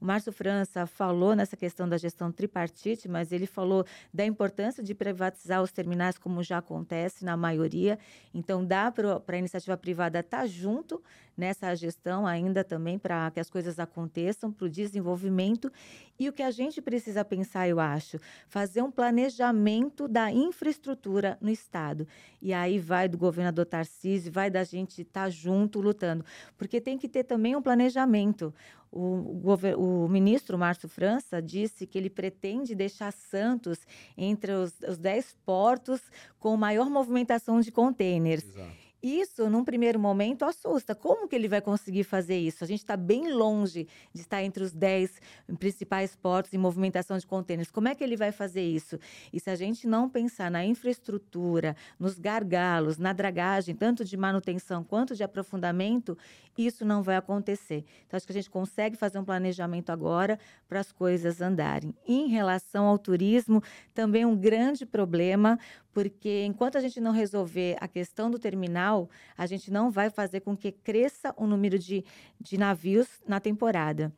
O 0.00 0.04
Márcio 0.04 0.32
França 0.32 0.86
falou 0.86 1.34
nessa 1.34 1.56
questão 1.56 1.88
da 1.88 1.96
gestão 1.96 2.30
tripartite, 2.30 3.08
mas 3.08 3.32
ele 3.32 3.46
falou 3.46 3.84
da 4.14 4.24
importância 4.24 4.82
de 4.82 4.94
privatizar 4.94 5.60
os 5.60 5.72
terminais, 5.72 6.16
como 6.16 6.42
já 6.42 6.58
acontece 6.58 7.24
na 7.24 7.36
maioria. 7.36 7.98
Então, 8.32 8.64
dá 8.64 8.92
para 8.92 9.20
a 9.26 9.38
iniciativa 9.38 9.76
privada 9.76 10.20
estar 10.20 10.38
tá 10.38 10.46
junto 10.46 11.02
nessa 11.36 11.72
gestão 11.74 12.26
ainda 12.26 12.64
também 12.64 12.98
para 12.98 13.30
que 13.30 13.38
as 13.38 13.48
coisas 13.48 13.78
aconteçam, 13.78 14.52
para 14.52 14.66
o 14.66 14.68
desenvolvimento. 14.68 15.70
E 16.18 16.28
o 16.28 16.32
que 16.32 16.42
a 16.42 16.50
gente 16.50 16.82
precisa 16.82 17.24
pensar, 17.24 17.68
eu 17.68 17.78
acho, 17.78 18.18
fazer 18.48 18.82
um 18.82 18.90
planejamento 18.90 20.08
da 20.08 20.32
infraestrutura 20.32 21.38
no 21.40 21.48
Estado. 21.48 22.06
E 22.42 22.52
aí 22.52 22.78
vai 22.78 23.08
do 23.08 23.16
governador 23.16 23.66
Tarcísio, 23.66 24.32
vai 24.32 24.50
da 24.50 24.64
gente 24.64 25.02
estar 25.02 25.24
tá 25.24 25.30
junto 25.30 25.80
lutando, 25.80 26.24
porque 26.56 26.80
tem 26.80 26.98
que 26.98 27.08
ter 27.08 27.22
também 27.22 27.54
um 27.54 27.62
planejamento. 27.62 28.52
O, 29.00 29.54
o, 29.76 30.08
ministro 30.08 30.58
Márcio 30.58 30.88
França 30.88 31.40
disse 31.40 31.86
que 31.86 31.96
ele 31.96 32.10
pretende 32.10 32.74
deixar 32.74 33.12
Santos 33.12 33.78
entre 34.16 34.50
os, 34.50 34.74
os 34.80 34.98
dez 34.98 35.36
portos 35.46 36.00
com 36.40 36.56
maior 36.56 36.90
movimentação 36.90 37.60
de 37.60 37.70
contêineres. 37.70 38.44
Exato. 38.44 38.87
Isso, 39.02 39.48
num 39.48 39.64
primeiro 39.64 39.98
momento, 39.98 40.44
assusta. 40.44 40.92
Como 40.92 41.28
que 41.28 41.36
ele 41.36 41.46
vai 41.46 41.60
conseguir 41.60 42.02
fazer 42.02 42.36
isso? 42.36 42.64
A 42.64 42.66
gente 42.66 42.80
está 42.80 42.96
bem 42.96 43.32
longe 43.32 43.86
de 44.12 44.20
estar 44.20 44.42
entre 44.42 44.64
os 44.64 44.72
10 44.72 45.20
principais 45.56 46.16
portos 46.16 46.52
em 46.52 46.58
movimentação 46.58 47.16
de 47.16 47.26
contêineres. 47.26 47.70
Como 47.70 47.86
é 47.86 47.94
que 47.94 48.02
ele 48.02 48.16
vai 48.16 48.32
fazer 48.32 48.62
isso? 48.62 48.98
E 49.32 49.38
se 49.38 49.50
a 49.50 49.54
gente 49.54 49.86
não 49.86 50.08
pensar 50.08 50.50
na 50.50 50.64
infraestrutura, 50.64 51.76
nos 51.98 52.18
gargalos, 52.18 52.98
na 52.98 53.12
dragagem, 53.12 53.74
tanto 53.74 54.04
de 54.04 54.16
manutenção 54.16 54.82
quanto 54.82 55.14
de 55.14 55.22
aprofundamento, 55.22 56.18
isso 56.56 56.84
não 56.84 57.00
vai 57.00 57.16
acontecer. 57.16 57.84
Então, 58.06 58.16
acho 58.16 58.26
que 58.26 58.32
a 58.32 58.34
gente 58.34 58.50
consegue 58.50 58.96
fazer 58.96 59.20
um 59.20 59.24
planejamento 59.24 59.90
agora 59.90 60.40
para 60.68 60.80
as 60.80 60.90
coisas 60.90 61.40
andarem. 61.40 61.94
Em 62.04 62.26
relação 62.26 62.86
ao 62.86 62.98
turismo, 62.98 63.62
também 63.94 64.24
um 64.24 64.36
grande 64.36 64.84
problema, 64.84 65.56
porque 65.98 66.44
enquanto 66.44 66.78
a 66.78 66.80
gente 66.80 67.00
não 67.00 67.10
resolver 67.10 67.76
a 67.80 67.88
questão 67.88 68.30
do 68.30 68.38
terminal, 68.38 69.10
a 69.36 69.46
gente 69.46 69.68
não 69.68 69.90
vai 69.90 70.10
fazer 70.10 70.38
com 70.38 70.56
que 70.56 70.70
cresça 70.70 71.34
o 71.36 71.44
número 71.44 71.76
de, 71.76 72.04
de 72.40 72.56
navios 72.56 73.08
na 73.26 73.40
temporada 73.40 74.12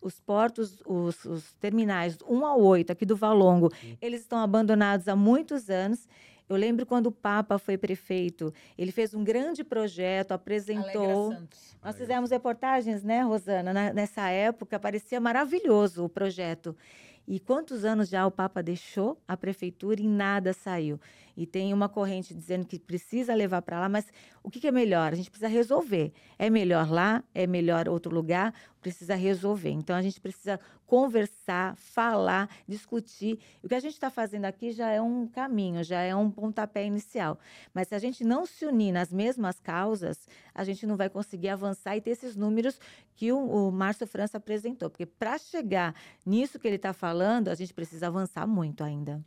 os 0.00 0.20
portos, 0.20 0.80
os, 0.86 1.24
os, 1.24 1.52
terminais 1.54 2.16
1 2.26 2.46
ao 2.46 2.62
8 2.62 2.92
aqui 2.92 3.04
do 3.04 3.16
Valongo, 3.16 3.68
eles 4.00 4.20
estão 4.20 4.38
abandonados 4.38 5.08
há 5.08 5.16
muitos 5.16 5.68
anos. 5.68 6.08
Eu 6.48 6.56
lembro 6.56 6.86
quando 6.86 7.08
o 7.08 7.12
Papa 7.12 7.58
foi 7.58 7.76
prefeito, 7.76 8.54
ele 8.78 8.92
fez 8.92 9.12
um 9.12 9.24
grande 9.24 9.64
projeto, 9.64 10.30
apresentou. 10.30 11.36
Nós 11.84 11.96
fizemos 11.96 12.30
reportagens, 12.30 13.02
né, 13.02 13.22
Rosana? 13.22 13.72
Na, 13.72 13.92
nessa 13.92 14.30
época, 14.30 14.78
parecia 14.78 15.20
maravilhoso 15.20 16.04
o 16.04 16.08
projeto. 16.08 16.76
E 17.30 17.38
quantos 17.38 17.84
anos 17.84 18.08
já 18.08 18.26
o 18.26 18.30
Papa 18.30 18.62
deixou 18.62 19.22
a 19.28 19.36
prefeitura 19.36 20.00
e 20.00 20.08
nada 20.08 20.54
saiu? 20.54 20.98
E 21.38 21.46
tem 21.46 21.72
uma 21.72 21.88
corrente 21.88 22.34
dizendo 22.34 22.66
que 22.66 22.80
precisa 22.80 23.32
levar 23.32 23.62
para 23.62 23.78
lá, 23.78 23.88
mas 23.88 24.04
o 24.42 24.50
que, 24.50 24.58
que, 24.58 24.66
é 24.66 24.72
melhor? 24.72 25.12
A 25.12 25.14
gente 25.14 25.30
precisa 25.30 25.46
resolver. 25.46 26.12
É 26.36 26.50
melhor 26.50 26.90
lá? 26.90 27.22
É 27.32 27.46
melhor 27.46 27.88
outro 27.88 28.12
lugar? 28.12 28.52
Precisa 28.80 29.14
resolver. 29.14 29.70
Então 29.70 29.94
a 29.94 30.02
gente 30.02 30.20
precisa 30.20 30.58
conversar, 30.84 31.76
falar, 31.76 32.50
discutir. 32.66 33.38
O 33.62 33.68
que 33.68 33.76
a 33.76 33.78
gente 33.78 33.92
está 33.92 34.10
fazendo 34.10 34.46
aqui 34.46 34.72
já 34.72 34.90
é 34.90 35.00
um 35.00 35.28
caminho, 35.28 35.84
já 35.84 36.00
é 36.00 36.12
um 36.12 36.28
pontapé 36.28 36.84
inicial. 36.84 37.38
Mas 37.72 37.86
se 37.86 37.94
a 37.94 38.00
gente 38.00 38.24
não 38.24 38.44
se 38.44 38.66
unir 38.66 38.90
nas 38.90 39.12
mesmas 39.12 39.60
causas, 39.60 40.26
a 40.52 40.64
gente 40.64 40.88
não 40.88 40.96
vai 40.96 41.08
conseguir 41.08 41.50
avançar 41.50 41.96
e 41.96 42.00
ter 42.00 42.10
esses 42.10 42.34
números 42.34 42.80
que 43.14 43.30
o, 43.30 43.38
o 43.38 43.70
Márcio 43.70 44.08
França 44.08 44.38
apresentou. 44.38 44.90
Porque 44.90 45.06
para 45.06 45.38
chegar 45.38 45.94
nisso 46.26 46.58
que 46.58 46.66
ele 46.66 46.76
está 46.76 46.92
falando, 46.92 47.46
a 47.46 47.54
gente 47.54 47.72
precisa 47.72 48.08
avançar 48.08 48.44
muito 48.44 48.82
ainda. 48.82 49.24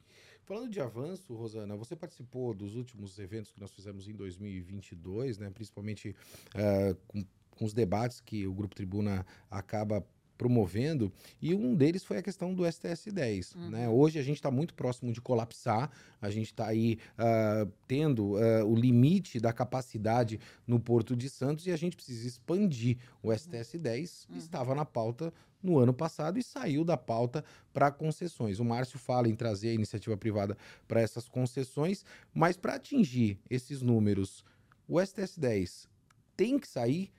Falando 0.51 0.69
de 0.69 0.81
avanço, 0.81 1.33
Rosana, 1.33 1.77
você 1.77 1.95
participou 1.95 2.53
dos 2.53 2.75
últimos 2.75 3.17
eventos 3.17 3.53
que 3.53 3.59
nós 3.61 3.71
fizemos 3.71 4.09
em 4.09 4.11
2022, 4.11 5.37
né? 5.37 5.49
principalmente 5.49 6.09
uh, 6.09 6.93
com, 7.07 7.23
com 7.51 7.63
os 7.63 7.73
debates 7.73 8.19
que 8.19 8.45
o 8.45 8.53
Grupo 8.53 8.75
Tribuna 8.75 9.25
acaba 9.49 10.05
promovendo, 10.37 11.09
e 11.41 11.53
um 11.53 11.73
deles 11.73 12.03
foi 12.03 12.17
a 12.17 12.21
questão 12.21 12.53
do 12.53 12.69
STS 12.69 13.13
10. 13.13 13.55
Uhum. 13.55 13.69
Né? 13.69 13.87
Hoje 13.87 14.19
a 14.19 14.23
gente 14.23 14.37
está 14.37 14.51
muito 14.51 14.73
próximo 14.73 15.13
de 15.13 15.21
colapsar, 15.21 15.89
a 16.19 16.29
gente 16.29 16.47
está 16.47 16.67
aí 16.67 16.97
uh, 17.13 17.71
tendo 17.87 18.33
uh, 18.33 18.65
o 18.65 18.75
limite 18.75 19.39
da 19.39 19.53
capacidade 19.53 20.37
no 20.67 20.81
Porto 20.81 21.15
de 21.15 21.29
Santos 21.29 21.65
e 21.65 21.71
a 21.71 21.77
gente 21.77 21.95
precisa 21.95 22.27
expandir. 22.27 22.97
O 23.23 23.31
STS 23.31 23.77
10 23.79 24.27
uhum. 24.29 24.37
estava 24.37 24.75
na 24.75 24.83
pauta 24.83 25.31
no 25.61 25.79
ano 25.79 25.93
passado 25.93 26.37
e 26.37 26.43
saiu 26.43 26.83
da 26.83 26.97
pauta 26.97 27.43
para 27.73 27.91
concessões. 27.91 28.59
O 28.59 28.65
Márcio 28.65 28.99
fala 28.99 29.27
em 29.27 29.35
trazer 29.35 29.69
a 29.69 29.73
iniciativa 29.73 30.17
privada 30.17 30.57
para 30.87 31.01
essas 31.01 31.27
concessões, 31.27 32.05
mas 32.33 32.57
para 32.57 32.75
atingir 32.75 33.39
esses 33.49 33.81
números, 33.81 34.43
o 34.87 34.99
STS 34.99 35.37
10 35.37 35.87
tem 36.35 36.57
que 36.57 36.67
sair, 36.67 37.11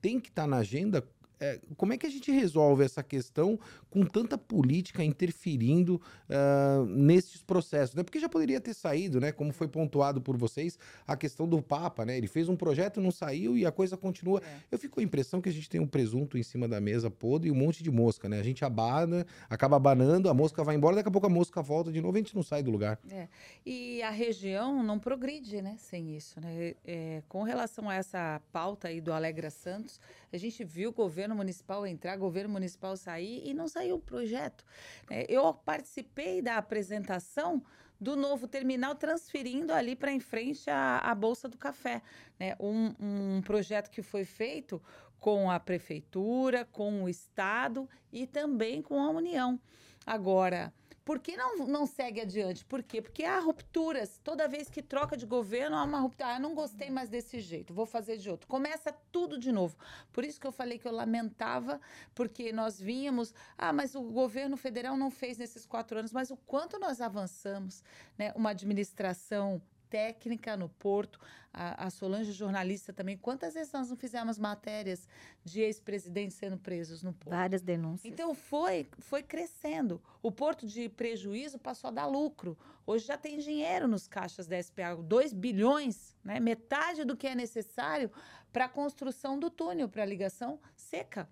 tem 0.00 0.20
que 0.20 0.28
estar 0.28 0.42
tá 0.42 0.48
na 0.48 0.58
agenda 0.58 1.06
é, 1.38 1.60
como 1.76 1.92
é 1.92 1.98
que 1.98 2.06
a 2.06 2.10
gente 2.10 2.30
resolve 2.30 2.84
essa 2.84 3.02
questão 3.02 3.58
com 3.90 4.04
tanta 4.04 4.38
política 4.38 5.04
interferindo 5.04 6.00
uh, 6.30 6.86
nesses 6.86 7.42
processos? 7.42 7.94
Né? 7.94 8.02
Porque 8.02 8.18
já 8.18 8.28
poderia 8.28 8.60
ter 8.60 8.74
saído, 8.74 9.20
né? 9.20 9.32
Como 9.32 9.52
foi 9.52 9.68
pontuado 9.68 10.20
por 10.20 10.36
vocês, 10.36 10.78
a 11.06 11.16
questão 11.16 11.46
do 11.46 11.60
Papa, 11.60 12.04
né? 12.04 12.16
Ele 12.16 12.26
fez 12.26 12.48
um 12.48 12.56
projeto, 12.56 13.00
não 13.00 13.10
saiu 13.10 13.56
e 13.56 13.66
a 13.66 13.72
coisa 13.72 13.96
continua. 13.96 14.40
É. 14.44 14.60
Eu 14.72 14.78
fico 14.78 14.94
com 14.94 15.00
a 15.00 15.04
impressão 15.04 15.40
que 15.40 15.48
a 15.48 15.52
gente 15.52 15.68
tem 15.68 15.80
um 15.80 15.86
presunto 15.86 16.38
em 16.38 16.42
cima 16.42 16.66
da 16.66 16.80
mesa 16.80 17.10
podre 17.10 17.48
e 17.48 17.52
um 17.52 17.54
monte 17.54 17.82
de 17.82 17.90
mosca, 17.90 18.28
né? 18.28 18.40
A 18.40 18.42
gente 18.42 18.64
abana, 18.64 19.26
acaba 19.50 19.76
abanando, 19.76 20.30
a 20.30 20.34
mosca 20.34 20.64
vai 20.64 20.74
embora, 20.74 20.96
daqui 20.96 21.08
a 21.08 21.12
pouco 21.12 21.26
a 21.26 21.30
mosca 21.30 21.60
volta 21.60 21.92
de 21.92 22.00
novo 22.00 22.16
e 22.16 22.20
a 22.20 22.22
gente 22.22 22.34
não 22.34 22.42
sai 22.42 22.62
do 22.62 22.70
lugar. 22.70 22.98
É. 23.10 23.28
E 23.64 24.02
a 24.02 24.10
região 24.10 24.82
não 24.82 24.98
progride, 24.98 25.60
né? 25.60 25.76
Sem 25.78 26.16
isso, 26.16 26.40
né? 26.40 26.74
É, 26.84 27.22
com 27.28 27.42
relação 27.42 27.90
a 27.90 27.94
essa 27.94 28.40
pauta 28.52 28.88
aí 28.88 29.00
do 29.00 29.12
Alegra 29.12 29.50
Santos, 29.50 30.00
a 30.32 30.38
gente 30.38 30.64
viu 30.64 30.90
o 30.90 30.92
governo 30.92 31.25
municipal 31.34 31.86
entrar, 31.86 32.16
governo 32.16 32.50
municipal 32.50 32.96
sair 32.96 33.42
e 33.44 33.54
não 33.54 33.68
saiu 33.68 33.96
o 33.96 34.00
projeto. 34.00 34.64
Né? 35.10 35.24
Eu 35.28 35.52
participei 35.52 36.40
da 36.40 36.56
apresentação 36.56 37.62
do 38.00 38.14
novo 38.14 38.46
terminal, 38.46 38.94
transferindo 38.94 39.72
ali 39.72 39.96
para 39.96 40.12
em 40.12 40.20
frente 40.20 40.68
a, 40.68 40.98
a 40.98 41.14
Bolsa 41.14 41.48
do 41.48 41.56
Café. 41.56 42.02
Né? 42.38 42.54
Um, 42.60 42.94
um 43.00 43.42
projeto 43.42 43.90
que 43.90 44.02
foi 44.02 44.24
feito 44.24 44.82
com 45.18 45.50
a 45.50 45.58
prefeitura, 45.58 46.64
com 46.66 47.04
o 47.04 47.08
Estado 47.08 47.88
e 48.12 48.26
também 48.26 48.82
com 48.82 49.00
a 49.00 49.10
União. 49.10 49.58
Agora, 50.04 50.72
por 51.06 51.20
que 51.20 51.36
não, 51.36 51.68
não 51.68 51.86
segue 51.86 52.20
adiante? 52.20 52.64
Por 52.64 52.82
quê? 52.82 53.00
Porque 53.00 53.22
há 53.22 53.38
rupturas. 53.38 54.20
Toda 54.24 54.48
vez 54.48 54.68
que 54.68 54.82
troca 54.82 55.16
de 55.16 55.24
governo, 55.24 55.76
há 55.76 55.84
uma 55.84 56.00
ruptura. 56.00 56.30
Ah, 56.30 56.38
não 56.40 56.52
gostei 56.52 56.90
mais 56.90 57.08
desse 57.08 57.38
jeito, 57.38 57.72
vou 57.72 57.86
fazer 57.86 58.16
de 58.16 58.28
outro. 58.28 58.48
Começa 58.48 58.92
tudo 59.12 59.38
de 59.38 59.52
novo. 59.52 59.76
Por 60.12 60.24
isso 60.24 60.40
que 60.40 60.46
eu 60.48 60.50
falei 60.50 60.80
que 60.80 60.88
eu 60.88 60.90
lamentava, 60.90 61.80
porque 62.12 62.52
nós 62.52 62.80
vínhamos. 62.80 63.32
Ah, 63.56 63.72
mas 63.72 63.94
o 63.94 64.02
governo 64.02 64.56
federal 64.56 64.96
não 64.96 65.08
fez 65.08 65.38
nesses 65.38 65.64
quatro 65.64 65.96
anos, 65.96 66.12
mas 66.12 66.32
o 66.32 66.36
quanto 66.36 66.76
nós 66.76 67.00
avançamos, 67.00 67.84
né? 68.18 68.32
Uma 68.34 68.50
administração 68.50 69.62
técnica 69.88 70.56
no 70.56 70.68
porto. 70.68 71.18
A, 71.52 71.86
a 71.86 71.90
Solange, 71.90 72.32
jornalista 72.32 72.92
também. 72.92 73.16
Quantas 73.16 73.54
vezes 73.54 73.72
nós 73.72 73.88
não 73.88 73.96
fizemos 73.96 74.38
matérias 74.38 75.08
de 75.42 75.62
ex-presidentes 75.62 76.36
sendo 76.36 76.58
presos 76.58 77.02
no 77.02 77.12
porto? 77.14 77.34
Várias 77.34 77.62
denúncias. 77.62 78.12
Então 78.12 78.34
foi, 78.34 78.86
foi 78.98 79.22
crescendo. 79.22 80.02
O 80.22 80.30
porto 80.30 80.66
de 80.66 80.88
prejuízo 80.88 81.58
passou 81.58 81.88
a 81.88 81.92
dar 81.92 82.06
lucro. 82.06 82.58
Hoje 82.86 83.06
já 83.06 83.16
tem 83.16 83.38
dinheiro 83.38 83.88
nos 83.88 84.06
caixas 84.06 84.46
da 84.46 84.62
SPA, 84.62 84.94
2 84.96 85.32
bilhões, 85.32 86.14
né? 86.22 86.38
metade 86.38 87.04
do 87.04 87.16
que 87.16 87.26
é 87.26 87.34
necessário 87.34 88.10
para 88.52 88.66
a 88.66 88.68
construção 88.68 89.38
do 89.38 89.50
túnel, 89.50 89.88
para 89.88 90.02
a 90.02 90.06
ligação 90.06 90.60
seca. 90.76 91.28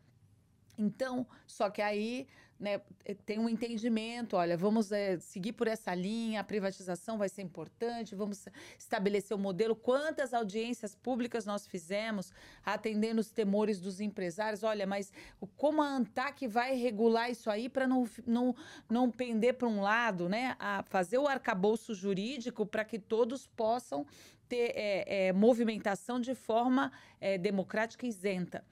Então, 0.77 1.27
só 1.47 1.71
que 1.71 1.81
aí 1.81 2.27
né, 2.59 2.81
tem 3.27 3.39
um 3.39 3.49
entendimento, 3.49 4.37
olha, 4.37 4.57
vamos 4.57 4.93
é, 4.93 5.19
seguir 5.19 5.53
por 5.53 5.67
essa 5.67 5.95
linha, 5.95 6.41
a 6.41 6.45
privatização 6.45 7.19
vai 7.19 7.29
ser 7.29 7.43
importante, 7.43 8.15
vamos 8.15 8.47
estabelecer 8.79 9.37
o 9.37 9.41
um 9.41 9.43
modelo. 9.43 9.75
Quantas 9.75 10.33
audiências 10.33 10.95
públicas 10.95 11.45
nós 11.45 11.67
fizemos 11.67 12.33
atendendo 12.65 13.21
os 13.21 13.31
temores 13.31 13.81
dos 13.81 14.01
empresários? 14.01 14.63
Olha, 14.63 14.87
mas 14.87 15.13
como 15.57 15.83
a 15.83 15.89
ANTAC 15.89 16.47
vai 16.47 16.75
regular 16.75 17.31
isso 17.31 17.51
aí 17.51 17.69
para 17.69 17.87
não, 17.87 18.09
não, 18.27 18.55
não 18.89 19.11
pender 19.11 19.55
para 19.55 19.69
um 19.69 19.81
lado, 19.81 20.29
né? 20.29 20.57
A 20.59 20.83
fazer 20.85 21.19
o 21.19 21.27
arcabouço 21.27 21.95
jurídico 21.95 22.65
para 22.65 22.85
que 22.85 22.99
todos 22.99 23.47
possam 23.47 24.07
ter 24.49 24.73
é, 24.75 25.27
é, 25.27 25.33
movimentação 25.33 26.21
de 26.21 26.35
forma 26.35 26.93
é, 27.21 27.37
democrática 27.39 28.07
e 28.07 28.09
isenta. 28.09 28.65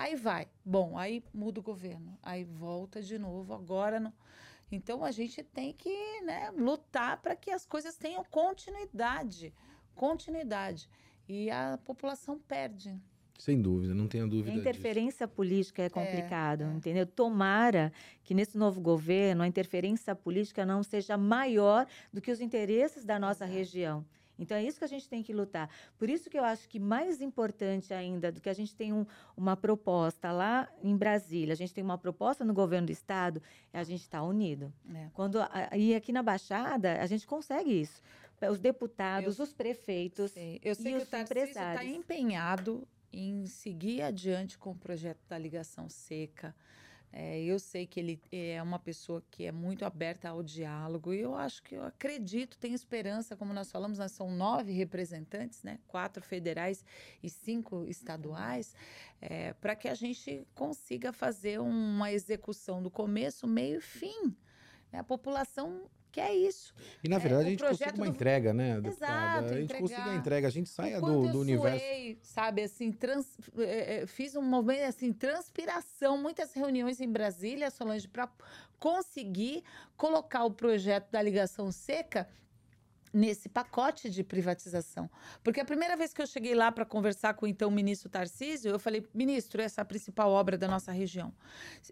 Aí 0.00 0.16
vai. 0.16 0.48
Bom, 0.64 0.96
aí 0.96 1.22
muda 1.30 1.60
o 1.60 1.62
governo. 1.62 2.18
Aí 2.22 2.42
volta 2.42 3.02
de 3.02 3.18
novo. 3.18 3.52
Agora 3.52 4.00
não. 4.00 4.14
Então 4.72 5.04
a 5.04 5.10
gente 5.10 5.42
tem 5.42 5.74
que 5.74 6.22
né, 6.22 6.50
lutar 6.56 7.20
para 7.20 7.36
que 7.36 7.50
as 7.50 7.66
coisas 7.66 7.98
tenham 7.98 8.24
continuidade. 8.30 9.52
Continuidade. 9.94 10.88
E 11.28 11.50
a 11.50 11.78
população 11.84 12.38
perde. 12.38 12.98
Sem 13.38 13.60
dúvida, 13.60 13.92
não 13.94 14.08
tenha 14.08 14.26
dúvida. 14.26 14.50
A 14.50 14.54
interferência 14.54 15.26
disso. 15.26 15.36
política 15.36 15.82
é 15.82 15.90
complicado, 15.90 16.62
é, 16.62 16.66
é. 16.66 16.72
entendeu? 16.72 17.06
Tomara 17.06 17.92
que 18.24 18.32
nesse 18.32 18.56
novo 18.56 18.80
governo 18.80 19.42
a 19.42 19.46
interferência 19.46 20.14
política 20.14 20.64
não 20.64 20.82
seja 20.82 21.18
maior 21.18 21.86
do 22.10 22.22
que 22.22 22.30
os 22.30 22.40
interesses 22.40 23.04
da 23.04 23.18
nossa 23.18 23.44
região. 23.44 24.02
Então 24.40 24.56
é 24.56 24.64
isso 24.64 24.78
que 24.78 24.84
a 24.84 24.88
gente 24.88 25.08
tem 25.08 25.22
que 25.22 25.32
lutar. 25.32 25.70
Por 25.98 26.08
isso 26.08 26.30
que 26.30 26.38
eu 26.38 26.44
acho 26.44 26.66
que 26.68 26.80
mais 26.80 27.20
importante 27.20 27.92
ainda 27.92 28.32
do 28.32 28.40
que 28.40 28.48
a 28.48 28.54
gente 28.54 28.74
tem 28.74 28.92
um, 28.92 29.06
uma 29.36 29.56
proposta 29.56 30.32
lá 30.32 30.68
em 30.82 30.96
Brasília, 30.96 31.52
a 31.52 31.56
gente 31.56 31.74
tem 31.74 31.84
uma 31.84 31.98
proposta 31.98 32.44
no 32.44 32.54
governo 32.54 32.86
do 32.86 32.92
estado, 32.92 33.42
é 33.72 33.78
a 33.78 33.84
gente 33.84 34.00
estar 34.00 34.20
tá 34.20 34.24
unido. 34.24 34.72
É. 34.92 35.08
Quando 35.12 35.38
e 35.76 35.94
aqui 35.94 36.12
na 36.12 36.22
Baixada 36.22 37.00
a 37.00 37.06
gente 37.06 37.26
consegue 37.26 37.70
isso. 37.80 38.02
Os 38.50 38.58
deputados, 38.58 39.38
eu, 39.38 39.44
os 39.44 39.52
prefeitos 39.52 40.30
sei. 40.30 40.58
Eu 40.64 40.74
sei 40.74 40.92
e 40.92 40.96
que 40.96 41.02
os 41.02 41.30
o 41.30 41.38
está 41.38 41.84
empenhado 41.84 42.88
em 43.12 43.44
seguir 43.46 44.00
adiante 44.00 44.56
com 44.56 44.70
o 44.70 44.74
projeto 44.74 45.20
da 45.28 45.36
ligação 45.36 45.88
seca. 45.90 46.54
É, 47.12 47.42
eu 47.42 47.58
sei 47.58 47.86
que 47.86 47.98
ele 47.98 48.20
é 48.30 48.62
uma 48.62 48.78
pessoa 48.78 49.22
que 49.30 49.44
é 49.44 49.50
muito 49.50 49.84
aberta 49.84 50.28
ao 50.28 50.42
diálogo 50.42 51.12
e 51.12 51.20
eu 51.20 51.34
acho 51.34 51.60
que 51.62 51.74
eu 51.74 51.82
acredito, 51.82 52.56
tenho 52.56 52.74
esperança, 52.74 53.36
como 53.36 53.52
nós 53.52 53.70
falamos, 53.70 53.98
nós 53.98 54.12
são 54.12 54.30
nove 54.30 54.72
representantes, 54.72 55.64
né? 55.64 55.80
quatro 55.88 56.22
federais 56.22 56.84
e 57.20 57.28
cinco 57.28 57.84
estaduais, 57.84 58.74
é, 59.20 59.52
para 59.54 59.74
que 59.74 59.88
a 59.88 59.94
gente 59.94 60.46
consiga 60.54 61.12
fazer 61.12 61.60
uma 61.60 62.12
execução 62.12 62.80
do 62.80 62.90
começo, 62.90 63.46
meio 63.46 63.78
e 63.78 63.82
fim. 63.82 64.36
Né? 64.92 65.00
A 65.00 65.04
população 65.04 65.90
que 66.10 66.20
é 66.20 66.34
isso. 66.34 66.74
E 67.02 67.08
na 67.08 67.16
é, 67.16 67.18
verdade 67.18 67.42
é, 67.42 67.46
a 67.46 67.50
gente 67.50 67.64
consegue 67.64 67.98
uma 67.98 68.06
do... 68.06 68.12
entrega, 68.12 68.52
né, 68.52 68.80
deputada? 68.80 69.38
Exato, 69.38 69.54
a 69.54 69.60
gente 69.60 69.74
consegue 69.74 70.08
a 70.08 70.14
entrega, 70.14 70.48
a 70.48 70.50
gente 70.50 70.68
saia 70.68 71.00
do, 71.00 71.28
do 71.28 71.40
universo. 71.40 71.78
Suei, 71.78 72.18
sabe, 72.22 72.62
assim, 72.62 72.92
trans, 72.92 73.26
é, 73.58 74.02
é, 74.02 74.06
fiz 74.06 74.34
um 74.34 74.42
movimento 74.42 74.84
assim, 74.84 75.12
transpiração, 75.12 76.18
muitas 76.18 76.52
reuniões 76.52 77.00
em 77.00 77.10
Brasília, 77.10 77.70
Solange, 77.70 78.08
para 78.08 78.28
conseguir 78.78 79.62
colocar 79.96 80.44
o 80.44 80.50
projeto 80.50 81.10
da 81.10 81.22
ligação 81.22 81.70
seca 81.70 82.28
nesse 83.12 83.48
pacote 83.48 84.08
de 84.08 84.22
privatização. 84.22 85.10
Porque 85.42 85.60
a 85.60 85.64
primeira 85.64 85.96
vez 85.96 86.12
que 86.12 86.22
eu 86.22 86.26
cheguei 86.26 86.54
lá 86.54 86.70
para 86.70 86.84
conversar 86.84 87.34
com 87.34 87.46
o 87.46 87.48
então 87.48 87.70
ministro 87.70 88.08
Tarcísio, 88.08 88.70
eu 88.70 88.78
falei: 88.78 89.06
ministro, 89.12 89.60
essa 89.60 89.80
é 89.80 89.82
a 89.82 89.84
principal 89.84 90.30
obra 90.30 90.56
da 90.56 90.68
nossa 90.68 90.92
região. 90.92 91.32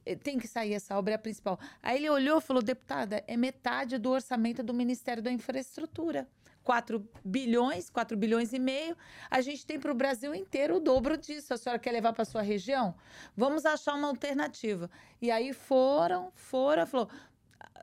Eh, 0.06 0.14
tem 0.16 0.38
que 0.38 0.48
sair 0.48 0.74
essa 0.74 0.96
obra, 0.96 1.14
é 1.14 1.16
a 1.16 1.18
principal. 1.18 1.58
Aí 1.82 1.98
ele 1.98 2.10
olhou 2.10 2.38
e 2.38 2.40
falou: 2.40 2.62
deputada, 2.62 3.22
é 3.26 3.36
metade 3.36 3.98
do 3.98 4.10
orçamento 4.10 4.62
do 4.62 4.72
Ministério 4.72 5.22
da 5.22 5.30
Infraestrutura. 5.30 6.28
4 6.64 7.02
bilhões, 7.24 7.88
4 7.88 8.14
bilhões 8.14 8.52
e 8.52 8.58
meio, 8.58 8.94
a 9.30 9.40
gente 9.40 9.64
tem 9.64 9.80
para 9.80 9.90
o 9.90 9.94
Brasil 9.94 10.34
inteiro 10.34 10.76
o 10.76 10.80
dobro 10.80 11.16
disso. 11.16 11.54
A 11.54 11.56
senhora 11.56 11.78
quer 11.78 11.92
levar 11.92 12.12
para 12.12 12.26
sua 12.26 12.42
região? 12.42 12.94
Vamos 13.34 13.64
achar 13.64 13.94
uma 13.94 14.08
alternativa. 14.08 14.90
E 15.22 15.30
aí 15.30 15.54
foram, 15.54 16.30
foram, 16.34 16.86
falou: 16.86 17.08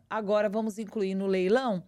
agora 0.07 0.47
vamos 0.47 0.77
incluir 0.77 1.15
no 1.15 1.25
leilão 1.25 1.83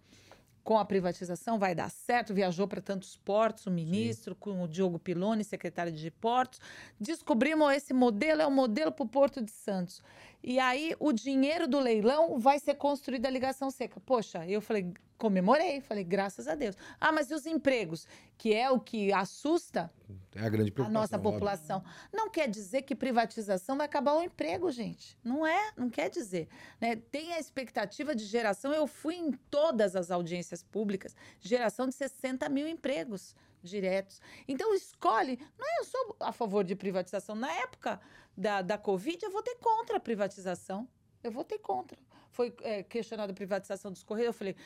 com 0.64 0.78
a 0.78 0.84
privatização 0.84 1.58
vai 1.58 1.74
dar 1.74 1.90
certo. 1.90 2.34
Viajou 2.34 2.68
para 2.68 2.80
tantos 2.80 3.16
portos, 3.16 3.66
o 3.66 3.70
ministro, 3.70 4.34
Sim. 4.34 4.40
com 4.40 4.62
o 4.62 4.68
Diogo 4.68 4.98
Piloni, 4.98 5.44
secretário 5.44 5.92
de 5.92 6.10
Portos. 6.10 6.60
Descobrimos 7.00 7.72
esse 7.72 7.92
modelo, 7.92 8.42
é 8.42 8.46
o 8.46 8.50
modelo 8.50 8.92
para 8.92 9.04
o 9.04 9.08
Porto 9.08 9.42
de 9.42 9.50
Santos. 9.50 10.02
E 10.42 10.58
aí 10.58 10.94
o 11.00 11.12
dinheiro 11.12 11.66
do 11.66 11.80
leilão 11.80 12.38
vai 12.38 12.58
ser 12.58 12.74
construído 12.74 13.26
a 13.26 13.30
ligação 13.30 13.70
seca. 13.70 14.00
Poxa, 14.00 14.46
eu 14.46 14.60
falei, 14.60 14.92
comemorei, 15.18 15.80
falei, 15.80 16.04
graças 16.04 16.46
a 16.46 16.54
Deus. 16.54 16.76
Ah, 16.98 17.12
mas 17.12 17.30
e 17.30 17.34
os 17.34 17.44
empregos? 17.44 18.06
Que 18.38 18.54
é 18.54 18.70
o 18.70 18.78
que 18.78 19.12
assusta 19.12 19.92
é 20.34 20.40
a, 20.40 20.48
grande 20.48 20.72
a 20.76 20.88
nossa 20.88 21.18
população. 21.18 21.78
Óbvio. 21.78 21.92
Não 22.12 22.30
quer 22.30 22.48
dizer 22.48 22.82
que 22.82 22.94
privatização 22.94 23.76
vai 23.76 23.86
acabar 23.86 24.14
o 24.14 24.22
emprego, 24.22 24.70
gente. 24.70 25.18
Não 25.22 25.46
é, 25.46 25.72
não 25.76 25.90
quer 25.90 26.08
dizer. 26.08 26.48
Né? 26.80 26.96
Tem 26.96 27.34
a 27.34 27.40
expectativa 27.40 28.14
de 28.14 28.24
geração, 28.24 28.72
eu 28.72 28.86
fui 28.86 29.16
em 29.16 29.32
todas 29.50 29.96
as 29.96 30.10
audiências 30.10 30.62
públicas, 30.62 31.14
geração 31.40 31.88
de 31.88 31.94
60 31.94 32.48
mil 32.48 32.68
empregos 32.68 33.34
diretos. 33.62 34.20
Então, 34.46 34.72
escolhe. 34.72 35.38
Não 35.58 35.66
é 35.66 35.80
eu 35.80 35.84
sou 35.84 36.16
a 36.20 36.32
favor 36.32 36.62
de 36.62 36.76
privatização. 36.76 37.34
Na 37.34 37.50
época 37.52 38.00
da, 38.36 38.62
da 38.62 38.78
Covid, 38.78 39.22
eu 39.24 39.32
votei 39.32 39.56
contra 39.56 39.96
a 39.96 40.00
privatização. 40.00 40.88
Eu 41.22 41.32
votei 41.32 41.58
contra. 41.58 41.98
Foi 42.30 42.54
é, 42.62 42.82
questionada 42.82 43.32
a 43.32 43.34
privatização 43.34 43.90
dos 43.90 44.02
Correios. 44.02 44.28
Eu 44.28 44.32
falei, 44.32 44.56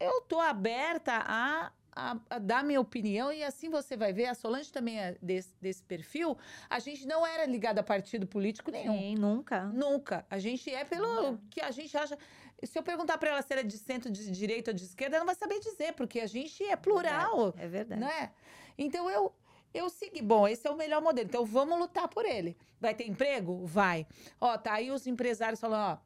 eu 0.00 0.18
estou 0.18 0.40
aberta 0.40 1.22
a 1.26 1.72
a, 1.94 2.16
a, 2.30 2.38
dar 2.38 2.64
minha 2.64 2.80
opinião 2.80 3.32
e 3.32 3.44
assim 3.44 3.68
você 3.68 3.96
vai 3.96 4.12
ver, 4.12 4.26
a 4.26 4.34
Solange 4.34 4.72
também 4.72 4.98
é 4.98 5.16
desse, 5.20 5.54
desse 5.60 5.82
perfil, 5.82 6.36
a 6.68 6.78
gente 6.78 7.06
não 7.06 7.26
era 7.26 7.44
ligada 7.46 7.80
a 7.80 7.84
partido 7.84 8.26
político 8.26 8.70
nenhum. 8.70 8.98
Sim, 8.98 9.14
nunca. 9.16 9.64
Nunca. 9.66 10.26
A 10.30 10.38
gente 10.38 10.70
é 10.70 10.84
pelo 10.84 11.38
que 11.50 11.60
a 11.60 11.70
gente 11.70 11.96
acha. 11.96 12.16
Se 12.62 12.78
eu 12.78 12.82
perguntar 12.82 13.18
para 13.18 13.30
ela 13.30 13.42
se 13.42 13.52
ela 13.52 13.60
é 13.60 13.64
de 13.64 13.78
centro, 13.78 14.10
de 14.10 14.30
direita 14.30 14.70
ou 14.70 14.74
de 14.76 14.84
esquerda, 14.84 15.16
ela 15.16 15.24
não 15.24 15.26
vai 15.26 15.34
saber 15.34 15.60
dizer, 15.60 15.92
porque 15.94 16.20
a 16.20 16.26
gente 16.26 16.64
é 16.64 16.76
plural. 16.76 17.54
É 17.58 17.68
verdade. 17.68 18.00
Né? 18.00 18.30
Então 18.76 19.08
eu. 19.10 19.34
Eu 19.74 19.88
segui, 19.88 20.20
bom, 20.20 20.46
esse 20.46 20.68
é 20.68 20.70
o 20.70 20.76
melhor 20.76 21.00
modelo, 21.00 21.26
então 21.26 21.46
vamos 21.46 21.78
lutar 21.78 22.06
por 22.06 22.26
ele. 22.26 22.58
Vai 22.78 22.94
ter 22.94 23.08
emprego? 23.08 23.64
Vai. 23.64 24.06
Ó, 24.38 24.58
tá 24.58 24.74
aí 24.74 24.90
os 24.90 25.06
empresários 25.06 25.58
falando, 25.58 25.94
ó, 25.94 25.98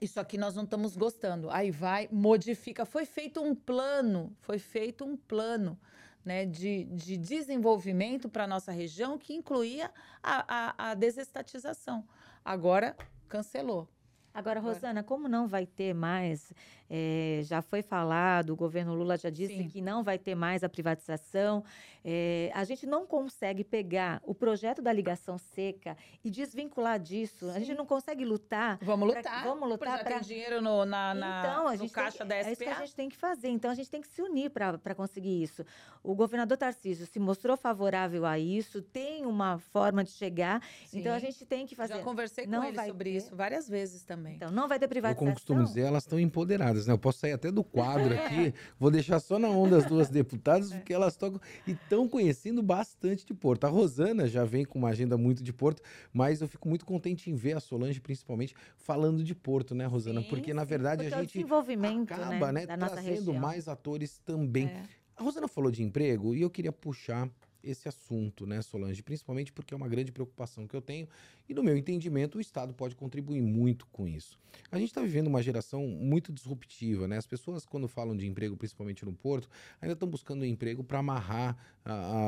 isso 0.00 0.20
aqui 0.20 0.36
nós 0.36 0.54
não 0.54 0.64
estamos 0.64 0.96
gostando. 0.96 1.50
Aí 1.50 1.70
vai, 1.70 2.08
modifica. 2.10 2.84
Foi 2.84 3.04
feito 3.04 3.42
um 3.42 3.54
plano, 3.54 4.34
foi 4.40 4.58
feito 4.58 5.04
um 5.04 5.16
plano 5.16 5.78
né, 6.24 6.44
de, 6.44 6.84
de 6.84 7.16
desenvolvimento 7.16 8.28
para 8.28 8.44
a 8.44 8.48
nossa 8.48 8.72
região 8.72 9.16
que 9.16 9.32
incluía 9.32 9.90
a, 10.22 10.44
a, 10.48 10.90
a 10.90 10.94
desestatização. 10.94 12.06
Agora 12.44 12.96
cancelou. 13.28 13.88
Agora, 14.36 14.60
Rosana, 14.60 15.02
como 15.02 15.28
não 15.28 15.46
vai 15.46 15.64
ter 15.64 15.94
mais, 15.94 16.52
é, 16.88 17.40
já 17.44 17.60
foi 17.62 17.82
falado, 17.82 18.50
o 18.50 18.56
governo 18.56 18.94
Lula 18.94 19.16
já 19.16 19.30
disse 19.30 19.56
Sim. 19.56 19.68
que 19.68 19.80
não 19.80 20.02
vai 20.02 20.18
ter 20.18 20.34
mais 20.34 20.62
a 20.62 20.68
privatização, 20.68 21.64
é, 22.08 22.52
a 22.54 22.62
gente 22.62 22.86
não 22.86 23.04
consegue 23.04 23.64
pegar 23.64 24.22
o 24.24 24.32
projeto 24.32 24.80
da 24.80 24.92
ligação 24.92 25.36
seca 25.36 25.96
e 26.24 26.30
desvincular 26.30 27.00
disso. 27.00 27.46
Sim. 27.46 27.56
A 27.56 27.58
gente 27.58 27.74
não 27.74 27.84
consegue 27.84 28.24
lutar. 28.24 28.78
Vamos 28.80 29.08
lutar. 29.08 29.22
Pra, 29.22 29.42
vamos 29.42 29.68
lutar 29.68 30.04
para 30.04 30.20
dinheiro 30.20 30.62
no, 30.62 30.84
na, 30.84 31.12
na 31.12 31.40
então, 31.40 31.66
a 31.66 31.74
gente 31.74 31.88
no 31.88 31.94
caixa 31.94 32.18
tem, 32.18 32.28
da 32.28 32.38
SPA. 32.38 32.48
É 32.48 32.52
isso 32.52 32.62
que 32.62 32.68
a 32.68 32.74
gente 32.74 32.94
tem 32.94 33.08
que 33.08 33.16
fazer. 33.16 33.48
Então, 33.48 33.70
a 33.72 33.74
gente 33.74 33.90
tem 33.90 34.00
que 34.00 34.06
se 34.06 34.22
unir 34.22 34.50
para 34.50 34.94
conseguir 34.94 35.42
isso. 35.42 35.64
O 36.00 36.14
governador 36.14 36.56
Tarcísio 36.56 37.06
se 37.06 37.18
mostrou 37.18 37.56
favorável 37.56 38.24
a 38.24 38.38
isso, 38.38 38.80
tem 38.80 39.26
uma 39.26 39.58
forma 39.58 40.04
de 40.04 40.10
chegar. 40.10 40.62
Sim. 40.86 41.00
Então, 41.00 41.12
a 41.12 41.18
gente 41.18 41.44
tem 41.44 41.66
que 41.66 41.74
fazer. 41.74 41.94
Já 41.94 42.02
conversei 42.02 42.46
não 42.46 42.60
com 42.60 42.68
ele 42.68 42.84
sobre 42.84 43.10
ter. 43.10 43.16
isso 43.16 43.34
várias 43.34 43.68
vezes 43.68 44.04
também. 44.04 44.36
Então, 44.36 44.52
não 44.52 44.68
vai 44.68 44.78
ter 44.78 44.86
privatização. 44.86 45.26
Como 45.26 45.34
costumo 45.34 45.64
dizer, 45.64 45.80
elas 45.80 46.04
estão 46.04 46.20
empoderadas, 46.20 46.75
né? 46.84 46.92
Eu 46.92 46.98
posso 46.98 47.20
sair 47.20 47.32
até 47.32 47.52
do 47.52 47.62
quadro 47.62 48.12
aqui, 48.18 48.52
vou 48.78 48.90
deixar 48.90 49.20
só 49.20 49.38
na 49.38 49.48
mão 49.48 49.70
das 49.70 49.86
duas 49.86 50.10
deputadas, 50.10 50.72
porque 50.72 50.92
elas 50.92 51.16
tocam 51.16 51.40
e 51.64 51.70
estão 51.70 52.08
conhecendo 52.08 52.60
bastante 52.60 53.24
de 53.24 53.32
Porto. 53.32 53.64
A 53.64 53.68
Rosana 53.68 54.26
já 54.26 54.44
vem 54.44 54.64
com 54.64 54.80
uma 54.80 54.88
agenda 54.88 55.16
muito 55.16 55.44
de 55.44 55.52
Porto, 55.52 55.80
mas 56.12 56.40
eu 56.40 56.48
fico 56.48 56.68
muito 56.68 56.84
contente 56.84 57.30
em 57.30 57.34
ver 57.34 57.56
a 57.56 57.60
Solange, 57.60 58.00
principalmente, 58.00 58.54
falando 58.76 59.22
de 59.22 59.34
Porto, 59.34 59.74
né, 59.74 59.86
Rosana? 59.86 60.20
Sim, 60.22 60.28
porque, 60.28 60.52
na 60.52 60.64
verdade, 60.64 61.06
a 61.06 61.10
gente 61.20 61.34
desenvolvimento, 61.34 62.12
acaba, 62.12 62.50
né, 62.52 62.66
né 62.66 62.76
trazendo 62.76 63.32
mais 63.32 63.68
atores 63.68 64.18
também. 64.18 64.66
É 64.66 64.82
A 65.16 65.22
Rosana 65.22 65.46
falou 65.46 65.70
de 65.70 65.82
emprego 65.82 66.34
e 66.34 66.42
eu 66.42 66.50
queria 66.50 66.72
puxar 66.72 67.30
esse 67.66 67.88
assunto, 67.88 68.46
né, 68.46 68.62
Solange? 68.62 69.02
Principalmente 69.02 69.52
porque 69.52 69.74
é 69.74 69.76
uma 69.76 69.88
grande 69.88 70.12
preocupação 70.12 70.66
que 70.66 70.74
eu 70.74 70.80
tenho 70.80 71.08
e, 71.48 71.54
no 71.54 71.62
meu 71.62 71.76
entendimento, 71.76 72.38
o 72.38 72.40
Estado 72.40 72.72
pode 72.72 72.94
contribuir 72.94 73.42
muito 73.42 73.86
com 73.88 74.06
isso. 74.06 74.38
A 74.70 74.78
gente 74.78 74.88
está 74.88 75.02
vivendo 75.02 75.26
uma 75.26 75.42
geração 75.42 75.86
muito 75.86 76.32
disruptiva, 76.32 77.06
né? 77.06 77.16
As 77.16 77.26
pessoas, 77.26 77.66
quando 77.66 77.86
falam 77.86 78.16
de 78.16 78.26
emprego, 78.26 78.56
principalmente 78.56 79.04
no 79.04 79.12
porto, 79.12 79.48
ainda 79.80 79.92
estão 79.92 80.08
buscando 80.08 80.42
um 80.42 80.46
emprego 80.46 80.82
para 80.82 80.98
amarrar 80.98 81.56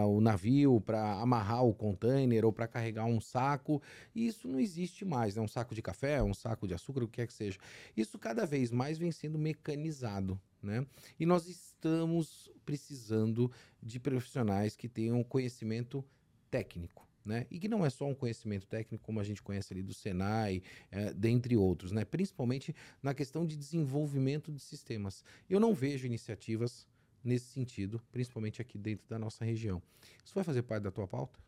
o 0.06 0.20
navio, 0.20 0.80
para 0.80 1.20
amarrar 1.20 1.64
o 1.64 1.74
container 1.74 2.44
ou 2.44 2.52
para 2.52 2.68
carregar 2.68 3.06
um 3.06 3.20
saco. 3.20 3.82
E 4.14 4.26
isso 4.26 4.46
não 4.46 4.60
existe 4.60 5.04
mais, 5.04 5.36
né? 5.36 5.42
Um 5.42 5.48
saco 5.48 5.74
de 5.74 5.82
café, 5.82 6.22
um 6.22 6.34
saco 6.34 6.66
de 6.66 6.74
açúcar, 6.74 7.02
o 7.02 7.08
que 7.08 7.16
quer 7.16 7.26
que 7.26 7.32
seja. 7.32 7.58
Isso 7.96 8.18
cada 8.18 8.44
vez 8.44 8.70
mais 8.70 8.98
vem 8.98 9.10
sendo 9.10 9.38
mecanizado. 9.38 10.38
Né? 10.62 10.86
E 11.18 11.24
nós 11.24 11.46
estamos 11.46 12.50
precisando 12.64 13.50
de 13.82 14.00
profissionais 14.00 14.76
que 14.76 14.88
tenham 14.88 15.22
conhecimento 15.22 16.04
técnico. 16.50 17.06
Né? 17.24 17.46
E 17.50 17.58
que 17.58 17.68
não 17.68 17.84
é 17.84 17.90
só 17.90 18.06
um 18.06 18.14
conhecimento 18.14 18.66
técnico, 18.66 19.04
como 19.04 19.20
a 19.20 19.24
gente 19.24 19.42
conhece 19.42 19.72
ali 19.72 19.82
do 19.82 19.92
Senai, 19.92 20.62
é, 20.90 21.12
dentre 21.12 21.56
outros, 21.56 21.92
né? 21.92 22.04
principalmente 22.04 22.74
na 23.02 23.12
questão 23.12 23.44
de 23.44 23.56
desenvolvimento 23.56 24.50
de 24.50 24.60
sistemas. 24.60 25.22
Eu 25.48 25.60
não 25.60 25.74
vejo 25.74 26.06
iniciativas 26.06 26.86
nesse 27.22 27.46
sentido, 27.46 28.00
principalmente 28.10 28.62
aqui 28.62 28.78
dentro 28.78 29.06
da 29.08 29.18
nossa 29.18 29.44
região. 29.44 29.82
Isso 30.24 30.34
vai 30.34 30.44
fazer 30.44 30.62
parte 30.62 30.84
da 30.84 30.90
tua 30.90 31.06
pauta? 31.06 31.38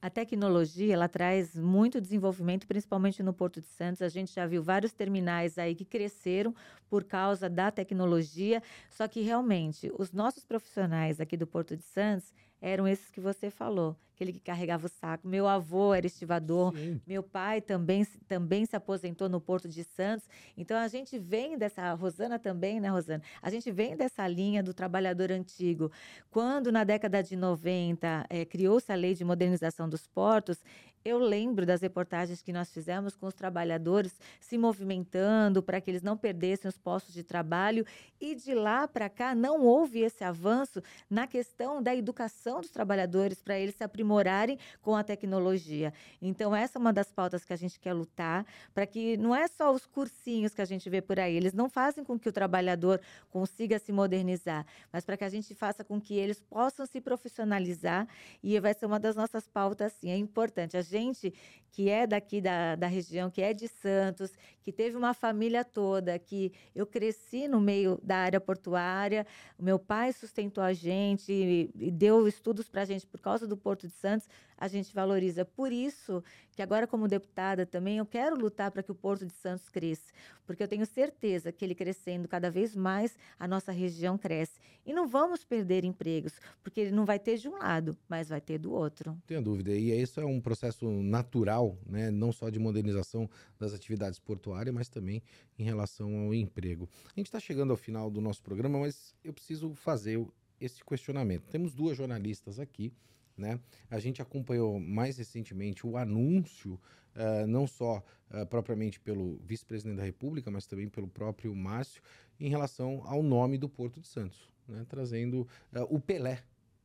A 0.00 0.08
tecnologia 0.08 0.94
ela 0.94 1.08
traz 1.08 1.56
muito 1.56 2.00
desenvolvimento, 2.00 2.68
principalmente 2.68 3.20
no 3.20 3.32
Porto 3.32 3.60
de 3.60 3.66
Santos. 3.66 4.00
A 4.00 4.08
gente 4.08 4.32
já 4.32 4.46
viu 4.46 4.62
vários 4.62 4.92
terminais 4.92 5.58
aí 5.58 5.74
que 5.74 5.84
cresceram 5.84 6.54
por 6.88 7.02
causa 7.02 7.50
da 7.50 7.70
tecnologia. 7.72 8.62
Só 8.88 9.08
que 9.08 9.22
realmente 9.22 9.90
os 9.98 10.12
nossos 10.12 10.44
profissionais 10.44 11.20
aqui 11.20 11.36
do 11.36 11.48
Porto 11.48 11.76
de 11.76 11.82
Santos 11.82 12.32
eram 12.60 12.86
esses 12.86 13.10
que 13.10 13.20
você 13.20 13.50
falou, 13.50 13.96
aquele 14.18 14.32
que 14.32 14.40
carregava 14.40 14.86
o 14.86 14.88
saco. 14.88 15.28
Meu 15.28 15.46
avô 15.46 15.94
era 15.94 16.04
estivador, 16.04 16.76
Sim. 16.76 17.00
meu 17.06 17.22
pai 17.22 17.60
também, 17.60 18.04
também 18.26 18.66
se 18.66 18.74
aposentou 18.74 19.28
no 19.28 19.40
Porto 19.40 19.68
de 19.68 19.84
Santos. 19.84 20.28
Então 20.56 20.76
a 20.76 20.88
gente 20.88 21.16
vem 21.16 21.56
dessa, 21.56 21.94
Rosana 21.94 22.36
também, 22.36 22.80
né, 22.80 22.88
Rosana? 22.88 23.22
A 23.40 23.48
gente 23.48 23.70
vem 23.70 23.96
dessa 23.96 24.26
linha 24.26 24.60
do 24.60 24.74
trabalhador 24.74 25.30
antigo. 25.30 25.90
Quando 26.30 26.72
na 26.72 26.82
década 26.82 27.22
de 27.22 27.36
90 27.36 28.26
é, 28.28 28.40
eh, 28.40 28.44
criou-se 28.44 28.90
a 28.90 28.96
lei 28.96 29.14
de 29.14 29.24
modernização 29.24 29.88
dos 29.88 30.06
portos, 30.06 30.58
eu 31.04 31.18
lembro 31.18 31.64
das 31.64 31.80
reportagens 31.80 32.42
que 32.42 32.52
nós 32.52 32.72
fizemos 32.72 33.16
com 33.16 33.26
os 33.26 33.34
trabalhadores 33.34 34.18
se 34.40 34.58
movimentando 34.58 35.62
para 35.62 35.80
que 35.80 35.90
eles 35.90 36.02
não 36.02 36.16
perdessem 36.16 36.68
os 36.68 36.76
postos 36.76 37.14
de 37.14 37.22
trabalho 37.22 37.86
e 38.20 38.34
de 38.34 38.54
lá 38.54 38.86
para 38.88 39.08
cá 39.08 39.34
não 39.34 39.64
houve 39.64 40.00
esse 40.00 40.24
avanço 40.24 40.82
na 41.08 41.26
questão 41.26 41.82
da 41.82 41.94
educação 41.94 42.60
dos 42.60 42.70
trabalhadores 42.70 43.40
para 43.40 43.58
eles 43.58 43.76
se 43.76 43.84
aprimorarem 44.08 44.58
com 44.80 44.96
a 44.96 45.04
tecnologia. 45.04 45.92
Então 46.20 46.56
essa 46.56 46.78
é 46.78 46.80
uma 46.80 46.92
das 46.92 47.12
pautas 47.12 47.44
que 47.44 47.52
a 47.52 47.56
gente 47.56 47.78
quer 47.78 47.92
lutar 47.92 48.46
para 48.74 48.86
que 48.86 49.16
não 49.18 49.34
é 49.34 49.46
só 49.46 49.72
os 49.72 49.86
cursinhos 49.86 50.54
que 50.54 50.62
a 50.62 50.64
gente 50.64 50.88
vê 50.88 51.02
por 51.02 51.20
aí, 51.20 51.36
eles 51.36 51.52
não 51.52 51.68
fazem 51.68 52.02
com 52.02 52.18
que 52.18 52.28
o 52.28 52.32
trabalhador 52.32 53.00
consiga 53.30 53.78
se 53.78 53.92
modernizar, 53.92 54.64
mas 54.90 55.04
para 55.04 55.16
que 55.16 55.24
a 55.24 55.28
gente 55.28 55.54
faça 55.54 55.84
com 55.84 56.00
que 56.00 56.14
eles 56.14 56.40
possam 56.40 56.86
se 56.86 57.00
profissionalizar 57.00 58.08
e 58.42 58.58
vai 58.58 58.72
ser 58.72 58.86
uma 58.86 58.98
das 58.98 59.14
nossas 59.14 59.46
pautas 59.46 59.92
sim, 59.92 60.10
é 60.10 60.16
importante. 60.16 60.76
A 60.76 60.82
gente 60.82 61.34
que 61.70 61.88
é 61.88 62.06
daqui 62.06 62.40
da, 62.40 62.74
da 62.74 62.86
região, 62.86 63.30
que 63.30 63.42
é 63.42 63.52
de 63.52 63.68
Santos, 63.68 64.32
que 64.68 64.72
teve 64.72 64.98
uma 64.98 65.14
família 65.14 65.64
toda, 65.64 66.18
que 66.18 66.52
eu 66.74 66.84
cresci 66.84 67.48
no 67.48 67.58
meio 67.58 67.98
da 68.02 68.18
área 68.18 68.38
portuária, 68.38 69.26
o 69.58 69.62
meu 69.62 69.78
pai 69.78 70.12
sustentou 70.12 70.62
a 70.62 70.74
gente 70.74 71.32
e, 71.32 71.90
deu 71.90 72.28
estudos 72.28 72.68
para 72.68 72.82
a 72.82 72.84
gente 72.84 73.06
por 73.06 73.18
causa 73.18 73.46
do 73.46 73.56
Porto 73.56 73.86
de 73.86 73.94
Santos, 73.94 74.28
a 74.58 74.68
gente 74.68 74.92
valoriza. 74.92 75.42
Por 75.42 75.72
isso 75.72 76.22
que 76.52 76.60
agora, 76.60 76.86
como 76.86 77.08
deputada 77.08 77.64
também, 77.64 77.96
eu 77.96 78.04
quero 78.04 78.36
lutar 78.36 78.70
para 78.70 78.82
que 78.82 78.90
o 78.92 78.94
Porto 78.94 79.24
de 79.24 79.32
Santos 79.32 79.70
cresça, 79.70 80.12
porque 80.44 80.62
eu 80.62 80.68
tenho 80.68 80.84
certeza 80.84 81.50
que 81.52 81.64
ele 81.64 81.74
crescendo 81.74 82.28
cada 82.28 82.50
vez 82.50 82.76
mais, 82.76 83.16
a 83.38 83.48
nossa 83.48 83.72
região 83.72 84.18
cresce. 84.18 84.58
E 84.84 84.92
não 84.92 85.06
vamos 85.06 85.44
perder 85.44 85.84
empregos, 85.84 86.32
porque 86.62 86.80
ele 86.80 86.90
não 86.90 87.04
vai 87.04 87.18
ter 87.18 87.38
de 87.38 87.48
um 87.48 87.58
lado, 87.58 87.96
mas 88.08 88.28
vai 88.28 88.40
ter 88.40 88.58
do 88.58 88.72
outro. 88.72 89.16
Tenho 89.26 89.40
dúvida. 89.40 89.70
E 89.70 89.98
isso 89.98 90.20
é 90.20 90.26
um 90.26 90.40
processo 90.40 90.90
natural, 90.90 91.78
né? 91.86 92.10
não 92.10 92.32
só 92.32 92.50
de 92.50 92.58
modernização 92.58 93.30
das 93.58 93.72
atividades 93.72 94.18
portuárias, 94.18 94.57
mas 94.72 94.88
também 94.88 95.22
em 95.58 95.64
relação 95.64 96.26
ao 96.26 96.34
emprego. 96.34 96.88
A 97.06 97.18
gente 97.20 97.26
está 97.26 97.40
chegando 97.40 97.70
ao 97.70 97.76
final 97.76 98.10
do 98.10 98.20
nosso 98.20 98.42
programa, 98.42 98.78
mas 98.78 99.14
eu 99.24 99.32
preciso 99.32 99.74
fazer 99.74 100.24
esse 100.60 100.84
questionamento. 100.84 101.44
Temos 101.50 101.74
duas 101.74 101.96
jornalistas 101.96 102.58
aqui 102.58 102.92
né? 103.38 103.60
A 103.88 103.98
gente 103.98 104.20
acompanhou 104.20 104.80
mais 104.80 105.16
recentemente 105.16 105.86
o 105.86 105.96
anúncio, 105.96 106.74
uh, 107.14 107.46
não 107.46 107.66
só 107.66 108.02
uh, 108.30 108.44
propriamente 108.46 108.98
pelo 108.98 109.38
vice-presidente 109.44 109.96
da 109.96 110.04
República, 110.04 110.50
mas 110.50 110.66
também 110.66 110.88
pelo 110.88 111.06
próprio 111.06 111.54
Márcio, 111.54 112.02
em 112.38 112.48
relação 112.48 113.02
ao 113.04 113.22
nome 113.22 113.56
do 113.56 113.68
Porto 113.68 114.00
de 114.00 114.08
Santos, 114.08 114.48
né? 114.66 114.84
trazendo 114.88 115.42
uh, 115.72 115.86
o 115.88 116.00
Pelé 116.00 116.42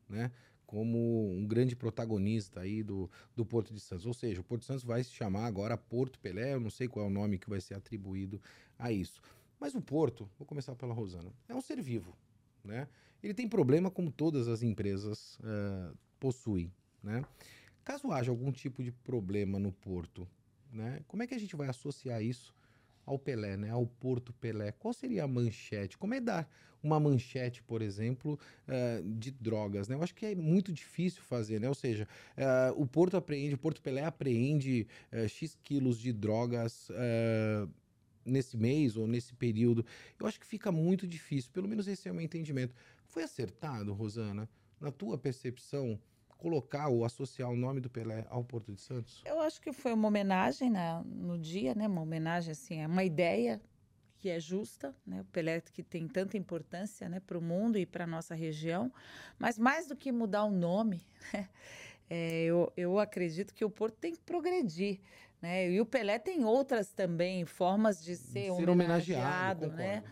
né? 0.08 0.32
Como 0.74 1.32
um 1.32 1.46
grande 1.46 1.76
protagonista 1.76 2.62
aí 2.62 2.82
do, 2.82 3.08
do 3.36 3.46
Porto 3.46 3.72
de 3.72 3.80
Santos. 3.80 4.08
Ou 4.08 4.14
seja, 4.14 4.42
o 4.42 4.44
Porto 4.44 4.62
de 4.62 4.66
Santos 4.66 4.84
vai 4.84 5.04
se 5.04 5.12
chamar 5.12 5.46
agora 5.46 5.78
Porto 5.78 6.18
Pelé, 6.18 6.56
eu 6.56 6.60
não 6.60 6.72
sei 6.72 6.88
qual 6.88 7.06
é 7.06 7.08
o 7.08 7.12
nome 7.12 7.38
que 7.38 7.48
vai 7.48 7.62
ser 7.62 7.76
atribuído 7.76 8.42
a 8.80 8.92
isso. 8.92 9.22
Mas 9.60 9.76
o 9.76 9.82
Porto, 9.82 10.28
vou 10.36 10.48
começar 10.48 10.74
pela 10.74 10.92
Rosana, 10.92 11.32
é 11.48 11.54
um 11.54 11.62
ser 11.62 11.80
vivo. 11.80 12.18
Né? 12.64 12.88
Ele 13.22 13.36
tem 13.36 13.48
problema 13.48 13.92
como 13.92 14.12
todas 14.12 14.48
as 14.48 14.64
empresas 14.64 15.38
uh, 15.42 15.96
possuem. 16.20 16.74
Né? 17.04 17.24
Caso 17.84 18.12
haja 18.12 18.32
algum 18.32 18.52
tipo 18.52 18.82
de 18.82 18.92
problema 18.92 19.60
no 19.60 19.72
porto, 19.72 20.28
né, 20.72 21.02
como 21.08 21.22
é 21.22 21.28
que 21.28 21.36
a 21.36 21.40
gente 21.40 21.56
vai 21.56 21.68
associar 21.68 22.24
isso 22.24 22.52
ao 23.06 23.20
Pelé, 23.20 23.58
né, 23.58 23.70
ao 23.70 23.86
Porto 23.86 24.34
Pelé? 24.34 24.72
Qual 24.72 24.94
seria 24.94 25.24
a 25.24 25.28
manchete? 25.28 25.98
Como 25.98 26.14
é 26.14 26.20
dar 26.20 26.50
uma 26.82 27.00
manchete, 27.00 27.64
por 27.64 27.82
exemplo, 27.82 28.38
uh, 28.68 29.04
de 29.18 29.32
drogas? 29.32 29.88
Né? 29.88 29.96
Eu 29.96 30.04
acho 30.04 30.14
que 30.14 30.26
é 30.26 30.36
muito 30.36 30.72
difícil 30.72 31.22
fazer, 31.22 31.60
né? 31.60 31.70
Ou 31.70 31.76
seja, 31.76 32.08
uh, 32.38 32.82
o 32.82 32.86
Porto 32.86 33.16
apreende, 33.16 33.56
o 33.56 33.58
Porto 33.58 33.82
Pelé 33.82 34.04
apreende 34.04 34.88
uh, 35.12 35.28
X 35.28 35.58
quilos 35.64 35.98
de 35.98 36.12
drogas 36.12 36.90
nesse 38.26 38.56
mês 38.58 38.96
ou 38.96 39.08
nesse 39.08 39.34
período. 39.34 39.86
Eu 40.20 40.26
acho 40.26 40.40
que 40.40 40.46
fica 40.46 40.72
muito 40.72 41.08
difícil, 41.08 41.52
pelo 41.52 41.68
menos 41.68 41.88
esse 41.88 42.08
é 42.08 42.12
o 42.12 42.16
meu 42.16 42.24
entendimento. 42.24 42.74
Foi 43.06 43.24
acertado, 43.24 43.94
Rosana? 43.94 44.50
Na 44.80 44.92
tua 44.92 45.18
percepção, 45.18 46.00
colocar 46.44 46.90
ou 46.90 47.06
associar 47.06 47.50
o 47.50 47.56
nome 47.56 47.80
do 47.80 47.90
Pelé 47.90 48.28
ao 48.30 48.44
Porto 48.44 48.74
de 48.74 48.82
Santos? 48.82 49.24
Eu 49.26 49.40
acho 49.40 49.62
que 49.62 49.72
foi 49.72 49.94
uma 49.94 50.10
homenagem 50.10 50.70
né, 50.70 51.02
no 51.06 51.40
dia, 51.40 51.74
né? 51.74 51.88
Uma 51.88 52.02
homenagem, 52.02 52.52
assim, 52.52 52.82
é 52.82 52.86
uma 52.86 53.06
ideia 53.06 53.62
que 54.18 54.30
é 54.30 54.38
justa, 54.42 54.94
né? 55.08 55.22
O 55.22 55.26
Pelé 55.26 55.62
que 55.62 55.82
tem 55.82 56.06
tanta 56.06 56.38
importância, 56.38 57.08
né, 57.08 57.22
para 57.22 57.38
o 57.38 57.42
mundo 57.42 57.78
e 57.78 57.86
para 57.86 58.06
nossa 58.06 58.36
região. 58.36 58.92
Mas 59.40 59.58
mais 59.58 59.88
do 59.88 59.96
que 59.96 60.12
mudar 60.12 60.44
o 60.44 60.52
nome, 60.52 61.08
né, 61.34 61.48
é, 62.10 62.44
eu, 62.44 62.72
eu 62.76 63.00
acredito 63.00 63.54
que 63.54 63.64
o 63.64 63.70
Porto 63.70 63.96
tem 63.96 64.12
que 64.14 64.22
progredir. 64.22 65.00
Né? 65.42 65.72
E 65.72 65.80
o 65.80 65.86
Pelé 65.86 66.20
tem 66.20 66.44
outras 66.44 66.92
também 66.92 67.46
formas 67.46 68.04
de 68.04 68.18
ser, 68.18 68.54
ser 68.54 68.70
homenageado, 68.70 69.68
homenageado 69.68 69.68
né? 69.70 70.04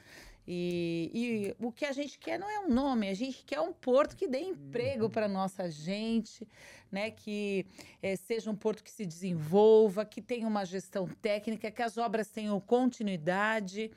E, 0.53 1.09
e, 1.13 1.65
o 1.65 1.71
que 1.71 1.85
a 1.85 1.93
gente 1.93 2.19
quer 2.19 2.37
não 2.37 2.49
é 2.49 2.59
um 2.59 2.67
nome, 2.67 3.07
a 3.07 3.13
gente 3.13 3.41
quer 3.45 3.61
um 3.61 3.71
porto 3.71 4.17
que 4.17 4.27
dê 4.27 4.39
emprego 4.41 5.09
para 5.09 5.25
nossa 5.25 5.71
gente, 5.71 6.45
né? 6.91 7.09
Que 7.09 7.65
é, 8.03 8.17
seja 8.17 8.51
um 8.51 8.55
porto 8.55 8.83
que 8.83 8.91
se 8.91 9.05
desenvolva, 9.05 10.03
que 10.03 10.21
tenha 10.21 10.45
uma 10.45 10.65
gestão 10.65 11.07
técnica, 11.07 11.71
que 11.71 11.81
as 11.81 11.97
obras 11.97 12.29
tenham 12.29 12.59
continuidade, 12.59 13.91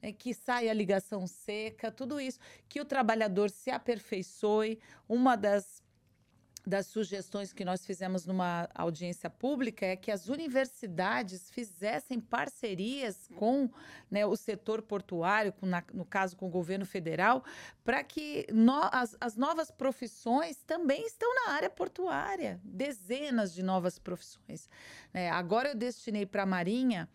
né, 0.00 0.10
que 0.10 0.32
saia 0.32 0.70
a 0.70 0.74
ligação 0.74 1.26
seca, 1.26 1.92
tudo 1.92 2.18
isso, 2.18 2.38
que 2.70 2.80
o 2.80 2.86
trabalhador 2.86 3.50
se 3.50 3.70
aperfeiçoe. 3.70 4.78
Uma 5.06 5.36
das 5.36 5.82
das 6.68 6.86
sugestões 6.86 7.50
que 7.50 7.64
nós 7.64 7.86
fizemos 7.86 8.26
numa 8.26 8.68
audiência 8.74 9.30
pública 9.30 9.86
é 9.86 9.96
que 9.96 10.10
as 10.10 10.28
universidades 10.28 11.50
fizessem 11.50 12.20
parcerias 12.20 13.26
com 13.36 13.70
né, 14.10 14.26
o 14.26 14.36
setor 14.36 14.82
portuário, 14.82 15.50
com, 15.50 15.64
na, 15.64 15.82
no 15.94 16.04
caso 16.04 16.36
com 16.36 16.46
o 16.46 16.50
governo 16.50 16.84
federal, 16.84 17.42
para 17.82 18.04
que 18.04 18.46
no, 18.52 18.82
as, 18.92 19.16
as 19.18 19.34
novas 19.34 19.70
profissões 19.70 20.58
também 20.66 21.06
estão 21.06 21.34
na 21.34 21.52
área 21.52 21.70
portuária, 21.70 22.60
dezenas 22.62 23.54
de 23.54 23.62
novas 23.62 23.98
profissões. 23.98 24.68
É, 25.14 25.30
agora 25.30 25.70
eu 25.70 25.74
destinei 25.74 26.26
para 26.26 26.42
a 26.42 26.46
Marinha 26.46 27.08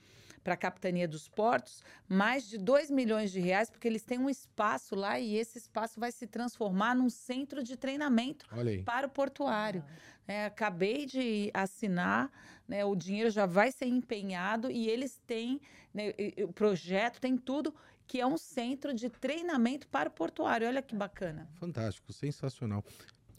para 0.44 0.54
a 0.56 0.58
Capitania 0.58 1.08
dos 1.08 1.28
Portos 1.28 1.82
mais 2.08 2.48
de 2.48 2.58
2 2.58 2.92
milhões 2.92 3.32
de 3.32 3.40
reais, 3.40 3.70
porque 3.70 3.88
eles 3.88 4.04
têm 4.04 4.20
um 4.20 4.30
espaço 4.30 4.96
lá 4.96 5.20
e 5.20 5.36
esse 5.36 5.58
espaço 5.58 6.00
vai 6.00 6.12
se 6.12 6.28
transformar 6.28 6.96
num 6.96 7.10
centro 7.10 7.64
de 7.64 7.78
treinamento 7.78 8.46
para 8.84 9.08
o 9.08 9.10
portuário. 9.10 9.84
É, 10.28 10.46
acabei 10.46 11.06
de 11.06 11.50
assinar, 11.54 12.32
né, 12.68 12.86
o 12.86 12.96
dinheiro 12.96 13.30
já 13.30 13.46
vai 13.46 13.72
ser 13.72 13.86
empenhado 13.86 14.70
e 14.72 14.90
eles 14.90 15.20
têm, 15.26 15.60
né, 15.94 16.14
o 16.48 16.54
projeto 16.54 17.20
tem 17.20 17.38
tudo 17.38 17.74
que 18.06 18.20
é 18.20 18.26
um 18.28 18.38
centro 18.38 18.94
de 18.94 19.10
treinamento 19.10 19.88
para 19.88 20.10
o 20.10 20.12
portuário. 20.12 20.68
Olha 20.68 20.82
que 20.82 20.96
bacana. 20.96 21.50
Fantástico, 21.56 22.12
sensacional. 22.14 22.84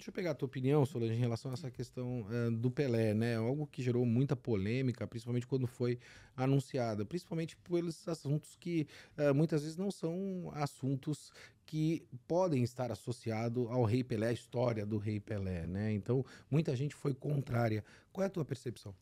Deixa 0.04 0.10
eu 0.10 0.14
pegar 0.16 0.32
a 0.32 0.34
tua 0.34 0.44
opinião, 0.44 0.84
Solange, 0.84 1.14
em 1.14 1.18
relação 1.18 1.50
a 1.50 1.54
essa 1.54 1.70
questão 1.70 2.26
uh, 2.28 2.50
do 2.50 2.70
Pelé, 2.70 3.14
né? 3.14 3.36
Algo 3.36 3.66
que 3.66 3.82
gerou 3.82 4.04
muita 4.04 4.36
polêmica, 4.36 5.06
principalmente 5.06 5.46
quando 5.46 5.66
foi 5.66 5.98
anunciada, 6.36 7.06
principalmente 7.06 7.56
pelos 7.56 8.06
assuntos 8.06 8.54
que 8.54 8.86
uh, 9.16 9.34
muitas 9.34 9.62
vezes 9.62 9.78
não 9.78 9.90
são 9.90 10.52
assuntos 10.52 11.32
que 11.64 12.06
podem 12.28 12.62
estar 12.62 12.92
associados 12.92 13.66
ao 13.70 13.82
Rei 13.82 14.04
Pelé, 14.04 14.28
a 14.28 14.32
história 14.34 14.84
do 14.84 14.98
Rei 14.98 15.18
Pelé, 15.18 15.66
né? 15.66 15.90
Então, 15.94 16.22
muita 16.50 16.76
gente 16.76 16.94
foi 16.94 17.14
contrária. 17.14 17.82
Qual 18.12 18.22
é 18.22 18.26
a 18.26 18.30
tua 18.30 18.44
percepção? 18.44 18.94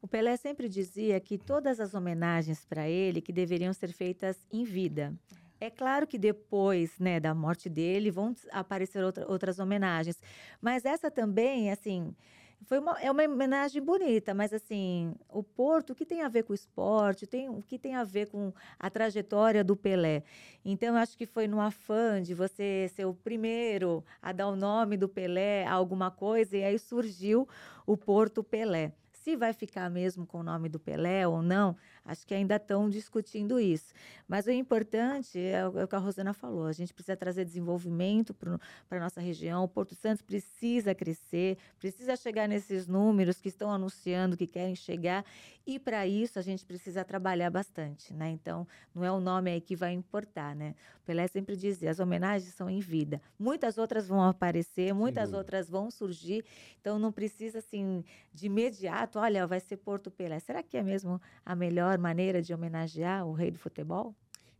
O 0.00 0.08
Pelé 0.08 0.38
sempre 0.38 0.70
dizia 0.70 1.20
que 1.20 1.36
todas 1.36 1.78
as 1.78 1.92
homenagens 1.92 2.64
para 2.64 2.88
ele 2.88 3.20
que 3.20 3.30
deveriam 3.30 3.74
ser 3.74 3.92
feitas 3.92 4.38
em 4.50 4.64
vida. 4.64 5.14
É 5.60 5.68
claro 5.70 6.06
que 6.06 6.16
depois 6.18 6.98
né, 6.98 7.20
da 7.20 7.34
morte 7.34 7.68
dele 7.68 8.10
vão 8.10 8.34
aparecer 8.50 9.04
outra, 9.04 9.30
outras 9.30 9.58
homenagens. 9.58 10.20
Mas 10.60 10.86
essa 10.86 11.10
também, 11.10 11.70
assim, 11.70 12.14
foi 12.62 12.78
uma, 12.78 12.98
é 13.00 13.10
uma 13.10 13.22
homenagem 13.24 13.82
bonita, 13.82 14.34
mas 14.34 14.52
assim, 14.52 15.14
o 15.28 15.42
Porto, 15.42 15.90
o 15.90 15.94
que 15.94 16.06
tem 16.06 16.22
a 16.22 16.28
ver 16.28 16.44
com 16.44 16.52
o 16.52 16.54
esporte, 16.54 17.26
tem, 17.26 17.48
o 17.48 17.62
que 17.62 17.78
tem 17.78 17.94
a 17.94 18.04
ver 18.04 18.28
com 18.28 18.52
a 18.78 18.88
trajetória 18.90 19.64
do 19.64 19.76
Pelé. 19.76 20.22
Então, 20.64 20.90
eu 20.90 20.96
acho 20.96 21.16
que 21.16 21.26
foi 21.26 21.46
no 21.46 21.60
afã 21.60 22.22
de 22.22 22.34
você 22.34 22.90
ser 22.94 23.06
o 23.06 23.14
primeiro 23.14 24.04
a 24.20 24.32
dar 24.32 24.48
o 24.48 24.56
nome 24.56 24.96
do 24.96 25.08
Pelé 25.08 25.64
a 25.66 25.72
alguma 25.72 26.10
coisa, 26.10 26.56
e 26.56 26.64
aí 26.64 26.78
surgiu 26.78 27.48
o 27.86 27.96
Porto 27.96 28.42
Pelé. 28.42 28.92
Se 29.12 29.36
vai 29.36 29.52
ficar 29.52 29.90
mesmo 29.90 30.26
com 30.26 30.40
o 30.40 30.42
nome 30.42 30.68
do 30.68 30.78
Pelé 30.78 31.28
ou 31.28 31.42
não, 31.42 31.76
acho 32.04 32.26
que 32.26 32.34
ainda 32.34 32.56
estão 32.56 32.88
discutindo 32.88 33.60
isso. 33.60 33.92
Mas 34.26 34.46
o 34.46 34.50
importante 34.50 35.38
é 35.38 35.66
o, 35.66 35.78
é 35.78 35.84
o 35.84 35.88
que 35.88 35.94
a 35.94 35.98
Rosana 35.98 36.32
falou: 36.32 36.66
a 36.66 36.72
gente 36.72 36.92
precisa 36.92 37.16
trazer 37.16 37.44
desenvolvimento 37.44 38.34
para 38.34 38.58
a 38.90 39.00
nossa 39.00 39.20
região. 39.20 39.64
O 39.64 39.68
Porto 39.68 39.94
Santos 39.94 40.22
precisa 40.22 40.94
crescer, 40.94 41.58
precisa 41.78 42.16
chegar 42.16 42.48
nesses 42.48 42.86
números 42.86 43.40
que 43.40 43.48
estão 43.48 43.70
anunciando 43.70 44.36
que 44.36 44.46
querem 44.46 44.74
chegar. 44.74 45.24
E 45.66 45.78
para 45.78 46.06
isso 46.06 46.38
a 46.38 46.42
gente 46.42 46.64
precisa 46.64 47.04
trabalhar 47.04 47.50
bastante. 47.50 48.12
Né? 48.12 48.30
Então, 48.30 48.66
não 48.94 49.04
é 49.04 49.12
o 49.12 49.20
nome 49.20 49.50
aí 49.50 49.60
que 49.60 49.76
vai 49.76 49.92
importar. 49.92 50.56
Né? 50.56 50.74
Pelé 51.04 51.26
sempre 51.28 51.56
dizia: 51.56 51.90
as 51.90 52.00
homenagens 52.00 52.52
são 52.54 52.68
em 52.68 52.80
vida. 52.80 53.20
Muitas 53.38 53.78
outras 53.78 54.08
vão 54.08 54.22
aparecer, 54.22 54.92
muitas 54.92 55.32
outras 55.32 55.68
vão 55.68 55.90
surgir. 55.90 56.44
Então, 56.80 56.98
não 56.98 57.12
precisa, 57.12 57.58
assim, 57.58 58.04
de 58.32 58.46
imediato 58.46 59.18
olha, 59.18 59.46
vai 59.46 59.60
ser 59.60 59.76
Porto 59.76 60.10
Pelé. 60.10 60.38
Será 60.38 60.62
que 60.62 60.76
é 60.76 60.82
mesmo 60.82 61.20
a 61.44 61.54
melhor 61.54 61.89
maneira 61.98 62.42
de 62.42 62.52
homenagear 62.52 63.26
o 63.26 63.32
rei 63.32 63.50
do 63.50 63.58
futebol? 63.58 64.14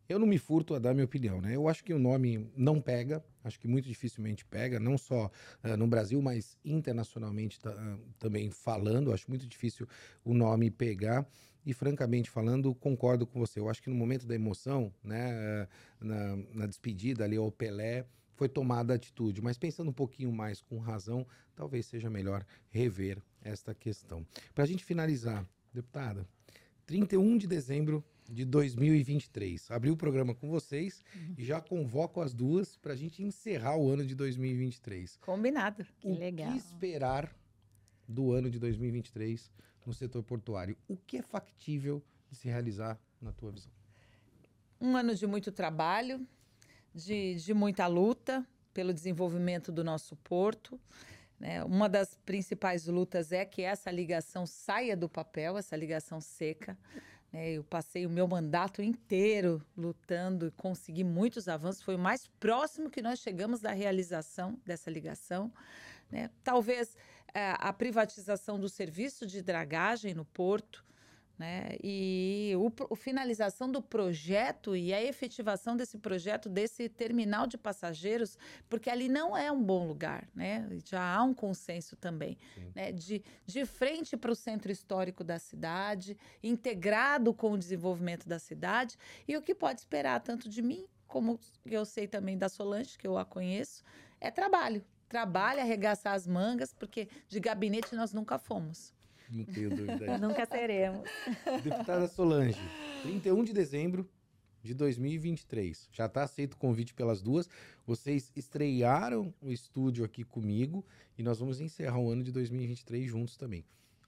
Eu 0.09 0.19
não 0.19 0.27
me 0.27 0.38
furto 0.38 0.75
a 0.75 0.79
dar 0.81 0.93
minha 0.93 1.05
opinião, 1.05 1.40
né? 1.40 1.55
Eu 1.55 1.69
acho 1.69 1.85
que 1.85 1.95
o 1.95 1.99
nome 1.99 2.51
não 2.57 2.81
pega, 2.81 3.25
acho 3.45 3.61
que 3.61 3.69
muito 3.69 3.87
dificilmente 3.87 4.45
pega, 4.45 4.81
não 4.81 4.99
só 4.99 5.31
uh, 5.62 5.77
no 5.77 5.87
Brasil, 5.87 6.21
mas 6.21 6.59
internacionalmente 6.64 7.61
uh, 7.64 8.01
também 8.19 8.51
falando. 8.51 9.12
Acho 9.12 9.27
muito 9.29 9.47
difícil 9.47 9.87
o 10.25 10.35
nome 10.35 10.69
pegar. 10.69 11.25
E, 11.64 11.73
francamente 11.75 12.29
falando, 12.29 12.75
concordo 12.75 13.27
com 13.27 13.38
você. 13.38 13.61
Eu 13.61 13.69
acho 13.69 13.83
que 13.83 13.90
no 13.90 13.95
momento 13.95 14.27
da 14.27 14.35
emoção, 14.35 14.93
né, 15.05 15.69
na, 16.01 16.37
na 16.55 16.66
despedida 16.66 17.23
ali 17.23 17.37
ao 17.37 17.53
Pelé, 17.53 18.07
foi 18.35 18.49
tomada 18.49 18.95
a 18.95 18.97
atitude. 18.97 19.43
Mas 19.43 19.59
pensando 19.59 19.90
um 19.90 19.93
pouquinho 19.93 20.33
mais 20.33 20.62
com 20.62 20.79
razão, 20.79 21.27
talvez 21.55 21.85
seja 21.85 22.09
melhor 22.09 22.45
rever 22.71 23.23
esta 23.43 23.75
questão. 23.75 24.27
Para 24.55 24.64
a 24.64 24.66
gente 24.66 24.83
finalizar, 24.83 25.47
deputada, 25.73 26.27
31 26.90 27.38
de 27.38 27.46
dezembro 27.46 28.05
de 28.29 28.44
2023. 28.44 29.70
Abri 29.70 29.92
o 29.92 29.96
programa 29.96 30.35
com 30.35 30.50
vocês 30.50 31.05
uhum. 31.14 31.35
e 31.38 31.44
já 31.44 31.61
convoco 31.61 32.20
as 32.20 32.35
duas 32.35 32.76
para 32.76 32.94
a 32.94 32.96
gente 32.96 33.22
encerrar 33.22 33.76
o 33.76 33.88
ano 33.88 34.05
de 34.05 34.12
2023. 34.16 35.16
Combinado. 35.18 35.87
Que 36.00 36.09
o 36.09 36.18
legal. 36.18 36.50
que 36.50 36.59
esperar 36.59 37.33
do 38.09 38.33
ano 38.33 38.50
de 38.50 38.59
2023 38.59 39.53
no 39.87 39.94
setor 39.94 40.24
portuário? 40.24 40.76
O 40.88 40.96
que 40.96 41.18
é 41.18 41.22
factível 41.22 42.03
de 42.29 42.37
se 42.37 42.48
realizar 42.48 42.98
na 43.22 43.31
tua 43.31 43.53
visão? 43.53 43.70
Um 44.81 44.96
ano 44.96 45.14
de 45.14 45.29
muito 45.29 45.53
trabalho, 45.53 46.26
de, 46.92 47.37
de 47.37 47.55
muita 47.55 47.87
luta 47.87 48.44
pelo 48.74 48.92
desenvolvimento 48.92 49.70
do 49.70 49.85
nosso 49.85 50.16
porto. 50.16 50.76
Né? 51.40 51.64
Uma 51.64 51.88
das 51.88 52.14
principais 52.26 52.87
lutas 52.87 53.33
é 53.33 53.44
que 53.46 53.62
essa 53.62 53.90
ligação 53.90 54.46
saia 54.46 54.94
do 54.94 55.09
papel, 55.09 55.57
essa 55.57 55.74
ligação 55.74 56.20
seca. 56.20 56.76
Né? 57.33 57.53
Eu 57.53 57.64
passei 57.64 58.05
o 58.05 58.11
meu 58.11 58.29
mandato 58.29 58.83
inteiro 58.83 59.64
lutando 59.74 60.48
e 60.48 60.50
consegui 60.50 61.03
muitos 61.03 61.48
avanços. 61.48 61.83
Foi 61.83 61.96
o 61.96 61.98
mais 61.98 62.26
próximo 62.38 62.90
que 62.90 63.00
nós 63.00 63.20
chegamos 63.20 63.61
da 63.61 63.72
realização 63.72 64.61
dessa 64.66 64.90
ligação. 64.90 65.50
Né? 66.11 66.29
Talvez 66.44 66.94
é, 67.33 67.55
a 67.59 67.72
privatização 67.72 68.61
do 68.61 68.68
serviço 68.68 69.26
de 69.26 69.40
dragagem 69.40 70.12
no 70.12 70.26
porto 70.26 70.85
né? 71.40 71.74
E 71.83 72.53
o, 72.59 72.70
o, 72.90 72.94
finalização 72.94 73.72
do 73.72 73.81
projeto 73.81 74.76
e 74.76 74.92
a 74.92 75.03
efetivação 75.03 75.74
desse 75.74 75.96
projeto, 75.96 76.50
desse 76.50 76.87
terminal 76.87 77.46
de 77.46 77.57
passageiros, 77.57 78.37
porque 78.68 78.90
ali 78.90 79.09
não 79.09 79.35
é 79.35 79.50
um 79.50 79.62
bom 79.62 79.87
lugar, 79.87 80.29
né? 80.35 80.68
Já 80.85 81.03
há 81.03 81.22
um 81.22 81.33
consenso 81.33 81.96
também, 81.96 82.37
né? 82.74 82.92
De, 82.92 83.24
de 83.46 83.64
frente 83.64 84.18
para 84.18 84.31
o 84.31 84.35
centro 84.35 84.70
histórico 84.70 85.24
da 85.24 85.38
cidade, 85.38 86.14
integrado 86.42 87.33
com 87.33 87.53
o 87.53 87.59
desenvolvimento 87.59 88.29
da 88.29 88.38
cidade, 88.38 88.98
e 89.26 89.35
o 89.35 89.40
que 89.40 89.55
pode 89.55 89.81
esperar 89.81 90.20
tanto 90.20 90.46
de 90.46 90.61
mim, 90.61 90.85
como 91.09 91.40
eu 91.64 91.87
sei 91.87 92.07
também 92.07 92.37
da 92.37 92.50
Solange, 92.50 92.98
que 92.98 93.07
eu 93.07 93.16
a 93.16 93.24
conheço, 93.24 93.83
é 94.20 94.31
trabalho. 94.31 94.85
Trabalho, 95.09 95.61
arregaçar 95.61 96.12
as 96.12 96.26
mangas, 96.26 96.74
porque 96.74 97.09
de 97.29 97.40
gabinete 97.40 97.96
nós 97.96 98.12
nunca 98.12 98.38
fomos. 98.38 98.92
Não 99.31 99.45
tenho 99.45 99.71
dúvida. 99.71 100.19
Nunca 100.19 100.45
seremos. 100.45 101.09
Deputada 101.62 102.09
Solange, 102.09 102.61
31 103.03 103.45
de 103.45 103.53
dezembro 103.53 104.09
de 104.62 104.75
2023. 104.75 105.88
Já 105.93 106.07
está 106.07 106.25
aceito 106.25 106.55
o 106.55 106.57
convite 106.57 106.93
pelas 106.93 107.23
duas. 107.23 107.49
Vocês 107.87 108.33
estrearam 108.35 109.33
o 109.40 109.53
estúdio 109.53 110.05
aqui 110.05 110.25
comigo 110.25 110.85
e 111.16 111.23
nós 111.23 111.38
vamos 111.38 111.61
encerrar 111.61 111.99
o 111.99 112.11
ano 112.11 112.25
de 112.25 112.33
2023 112.33 113.09
juntos 113.09 113.37
também. 113.37 113.64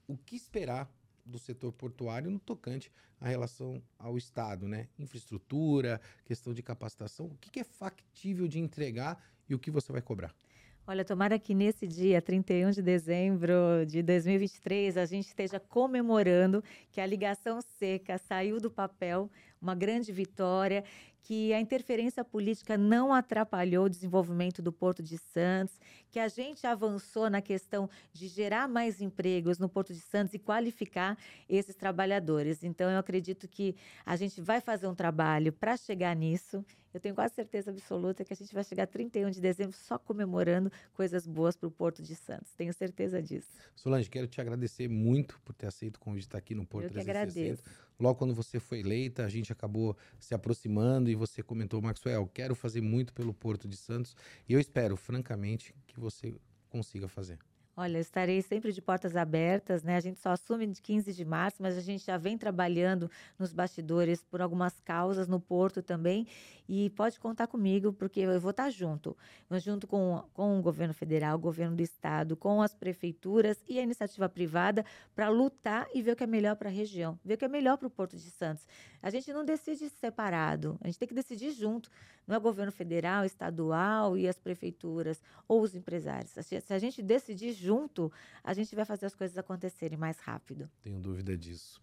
O 0.07 0.17
que 0.17 0.35
esperar 0.35 0.93
do 1.25 1.39
setor 1.39 1.73
portuário 1.73 2.31
no 2.31 2.39
tocante 2.39 2.91
à 3.21 3.29
relação 3.29 3.81
ao 3.99 4.19
Estado, 4.19 4.67
né? 4.67 4.89
Infraestrutura, 4.99 6.01
questão 6.25 6.53
de 6.53 6.63
capacitação. 6.63 7.27
O 7.27 7.37
que 7.37 7.61
é 7.61 7.65
factível 7.65 8.49
de 8.49 8.59
entregar 8.59 9.23
e 9.49 9.55
o 9.55 9.59
que 9.59 9.71
você 9.71 9.93
vai 9.93 10.03
cobrar? 10.03 10.35
Olha, 10.85 11.05
tomara 11.05 11.39
que 11.39 11.55
nesse 11.55 11.87
dia, 11.87 12.21
31 12.21 12.73
de 12.73 12.83
dezembro 12.83 13.87
de 13.87 14.03
2023, 14.03 14.97
a 14.97 15.07
gente 15.07 15.29
esteja 15.29 15.61
comemorando 15.61 16.63
que 16.91 17.01
a 17.01 17.07
ligação 17.07 17.61
seca 17.79 18.19
saiu 18.19 18.61
do 18.61 18.69
papel, 18.69 19.31
uma 19.61 19.77
grande 19.77 20.11
vitória, 20.11 20.83
que 21.23 21.53
a 21.53 21.61
interferência 21.61 22.25
política 22.25 22.77
não 22.77 23.15
atrapalhou 23.15 23.87
o 23.87 23.89
desenvolvimento 23.89 24.61
do 24.61 24.73
Porto 24.73 25.03
de 25.03 25.17
Santos, 25.17 25.79
que 26.11 26.19
a 26.19 26.29
gente 26.29 26.67
avançou 26.67 27.31
na 27.31 27.41
questão 27.41 27.89
de 28.13 28.27
gerar 28.27 28.69
mais 28.69 29.01
empregos 29.01 29.59
no 29.59 29.69
Porto 29.69 29.95
de 29.95 30.01
Santos 30.01 30.35
e 30.35 30.39
qualificar 30.39 31.17
esses 31.49 31.77
trabalhadores. 31.77 32.65
Então, 32.65 32.91
eu 32.91 32.99
acredito 32.99 33.47
que 33.47 33.77
a 34.05 34.17
gente 34.17 34.41
vai 34.41 34.61
fazer 34.61 34.89
um 34.89 34.95
trabalho 34.95 35.53
para 35.53 35.77
chegar 35.77 36.15
nisso. 36.17 36.65
Eu 36.93 37.01
tenho 37.01 37.15
quase 37.15 37.35
certeza 37.35 37.71
absoluta 37.71 38.25
que 38.25 38.33
a 38.33 38.37
gente 38.37 38.53
vai 38.53 38.65
chegar 38.65 38.87
31 38.87 39.31
de 39.31 39.41
dezembro 39.41 39.75
só 39.75 39.99
comemorando 39.99 40.71
coisas 40.93 41.27
boas 41.27 41.57
para 41.57 41.67
o 41.67 41.71
Porto 41.71 42.03
de 42.03 42.15
Santos. 42.15 42.53
Tenho 42.55 42.73
certeza 42.75 43.23
disso. 43.23 43.49
Solange, 43.75 44.11
quero 44.11 44.27
te 44.27 44.41
agradecer 44.41 44.89
muito 44.89 45.41
por 45.43 45.55
ter 45.55 45.69
aceito 45.69 45.97
o 45.97 46.01
convite 46.01 46.23
de 46.23 46.27
estar 46.27 46.39
aqui 46.39 46.55
no 46.55 46.67
Porto 46.67 46.85
eu 46.85 46.91
360. 46.91 47.33
Que 47.33 47.41
agradeço. 47.41 47.93
Logo 47.99 48.19
quando 48.19 48.35
você 48.35 48.59
foi 48.59 48.81
eleita, 48.81 49.25
a 49.25 49.29
gente 49.29 49.53
acabou 49.53 49.97
se 50.19 50.35
aproximando 50.35 51.09
e 51.13 51.15
você 51.15 51.43
comentou, 51.43 51.81
Maxwell, 51.81 52.27
quero 52.27 52.55
fazer 52.55 52.81
muito 52.81 53.13
pelo 53.13 53.33
Porto 53.33 53.69
de 53.69 53.77
Santos 53.77 54.17
e 54.49 54.53
eu 54.53 54.61
espero, 54.61 54.97
francamente, 54.97 55.75
que 55.87 56.01
você 56.01 56.35
consiga 56.71 57.07
fazer. 57.07 57.39
Olha, 57.75 57.99
estarei 57.99 58.43
sempre 58.43 58.71
de 58.71 58.83
portas 58.83 59.17
abertas, 59.17 59.83
né? 59.83 59.97
A 59.97 60.01
gente 60.01 60.21
só 60.21 60.31
assume 60.31 60.67
de 60.67 60.81
15 60.81 61.15
de 61.15 61.25
março, 61.25 61.63
mas 61.63 61.77
a 61.79 61.81
gente 61.81 62.05
já 62.05 62.19
vem 62.19 62.37
trabalhando 62.37 63.11
nos 63.39 63.51
bastidores 63.51 64.23
por 64.23 64.43
algumas 64.43 64.79
causas 64.81 65.27
no 65.27 65.41
Porto 65.41 65.83
também. 65.83 66.27
E 66.75 66.89
pode 66.89 67.21
contar 67.21 67.49
comigo, 67.49 67.93
porque 67.93 68.21
eu 68.21 68.41
vou 68.41 68.51
estar 68.51 68.71
junto. 68.71 69.15
Junto 69.59 69.87
com, 69.87 70.25
com 70.33 70.59
o 70.59 70.63
governo 70.63 70.95
federal, 70.95 71.37
o 71.37 71.39
governo 71.39 71.77
do 71.77 71.83
estado, 71.83 72.35
com 72.35 72.63
as 72.63 72.75
prefeituras 72.75 73.63
e 73.69 73.79
a 73.79 73.83
iniciativa 73.83 74.27
privada 74.27 74.83
para 75.15 75.29
lutar 75.29 75.87
e 75.93 76.01
ver 76.01 76.13
o 76.13 76.17
que 76.17 76.25
é 76.25 76.27
melhor 76.27 76.57
para 76.57 76.71
a 76.71 76.73
região, 76.73 77.21
ver 77.23 77.35
o 77.35 77.37
que 77.37 77.45
é 77.45 77.49
melhor 77.49 77.77
para 77.77 77.89
o 77.89 77.91
Porto 77.91 78.17
de 78.17 78.31
Santos. 78.31 78.67
A 79.03 79.11
gente 79.11 79.31
não 79.35 79.45
decide 79.45 79.91
separado, 79.91 80.79
a 80.81 80.87
gente 80.87 80.99
tem 80.99 81.07
que 81.07 81.13
decidir 81.13 81.51
junto. 81.51 81.91
Não 82.27 82.37
é 82.37 82.39
o 82.39 82.41
governo 82.41 82.73
federal, 82.73 83.27
estadual 83.27 84.17
e 84.17 84.27
as 84.27 84.39
prefeituras 84.39 85.23
ou 85.47 85.61
os 85.61 85.75
empresários. 85.75 86.31
Se 86.31 86.73
a 86.73 86.79
gente 86.79 87.03
decidir 87.03 87.53
junto, 87.53 88.11
a 88.43 88.55
gente 88.55 88.75
vai 88.75 88.87
fazer 88.87 89.05
as 89.05 89.15
coisas 89.15 89.37
acontecerem 89.37 89.99
mais 89.99 90.19
rápido. 90.21 90.71
Tenho 90.83 90.99
dúvida 90.99 91.37
disso. 91.37 91.83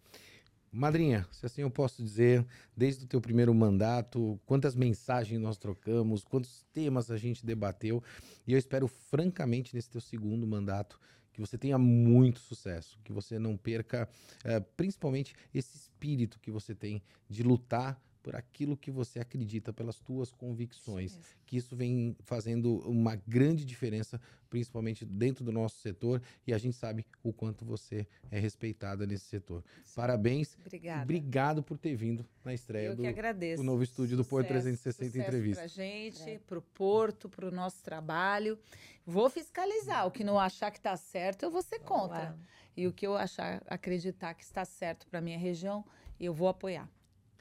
Madrinha, 0.72 1.26
se 1.32 1.44
assim 1.44 1.62
eu 1.62 1.70
posso 1.70 2.00
dizer, 2.00 2.46
desde 2.76 3.04
o 3.04 3.08
teu 3.08 3.20
primeiro 3.20 3.52
mandato, 3.52 4.40
quantas 4.46 4.76
mensagens 4.76 5.40
nós 5.40 5.58
trocamos, 5.58 6.22
quantos 6.22 6.64
temas 6.72 7.10
a 7.10 7.16
gente 7.16 7.44
debateu, 7.44 8.02
e 8.46 8.52
eu 8.52 8.58
espero 8.58 8.86
francamente 8.86 9.74
nesse 9.74 9.90
teu 9.90 10.00
segundo 10.00 10.46
mandato 10.46 11.00
que 11.32 11.40
você 11.40 11.58
tenha 11.58 11.76
muito 11.76 12.38
sucesso, 12.38 13.00
que 13.02 13.12
você 13.12 13.36
não 13.38 13.56
perca, 13.56 14.08
é, 14.44 14.60
principalmente 14.60 15.34
esse 15.52 15.76
espírito 15.76 16.38
que 16.38 16.50
você 16.52 16.72
tem 16.74 17.02
de 17.28 17.42
lutar 17.42 18.00
por 18.22 18.36
aquilo 18.36 18.76
que 18.76 18.90
você 18.90 19.18
acredita, 19.18 19.72
pelas 19.72 19.98
tuas 19.98 20.30
convicções, 20.30 21.18
que 21.46 21.56
isso 21.56 21.74
vem 21.74 22.16
fazendo 22.20 22.78
uma 22.88 23.16
grande 23.16 23.64
diferença, 23.64 24.20
principalmente 24.48 25.04
dentro 25.04 25.44
do 25.44 25.52
nosso 25.52 25.78
setor, 25.78 26.22
e 26.46 26.52
a 26.52 26.58
gente 26.58 26.76
sabe 26.76 27.04
o 27.22 27.32
quanto 27.32 27.64
você 27.64 28.06
é 28.30 28.38
respeitada 28.38 29.06
nesse 29.06 29.24
setor. 29.24 29.64
Sim. 29.84 29.94
Parabéns. 29.96 30.56
Obrigada. 30.60 31.02
Obrigado 31.02 31.62
por 31.62 31.78
ter 31.78 31.94
vindo 31.94 32.26
na 32.44 32.52
estreia 32.54 32.94
do, 32.94 33.02
do 33.02 33.62
novo 33.62 33.82
estúdio 33.82 34.16
do 34.16 34.24
Porto 34.24 34.48
360 34.48 35.18
Entrevista. 35.18 35.62
Para 35.62 35.68
gente, 35.68 36.22
é. 36.22 36.38
para 36.38 36.58
o 36.58 36.62
Porto, 36.62 37.28
para 37.28 37.46
o 37.46 37.50
nosso 37.50 37.82
trabalho. 37.82 38.58
Vou 39.06 39.28
fiscalizar. 39.30 40.06
O 40.06 40.10
que 40.10 40.22
não 40.22 40.38
achar 40.38 40.70
que 40.70 40.78
está 40.78 40.96
certo, 40.96 41.42
eu 41.42 41.50
vou 41.50 41.62
ser 41.62 41.80
contra. 41.80 42.36
E 42.76 42.86
o 42.86 42.92
que 42.92 43.06
eu 43.06 43.16
achar, 43.16 43.62
acreditar 43.66 44.34
que 44.34 44.44
está 44.44 44.64
certo 44.64 45.06
para 45.06 45.20
minha 45.20 45.38
região, 45.38 45.84
eu 46.18 46.32
vou 46.32 46.48
apoiar. 46.48 46.88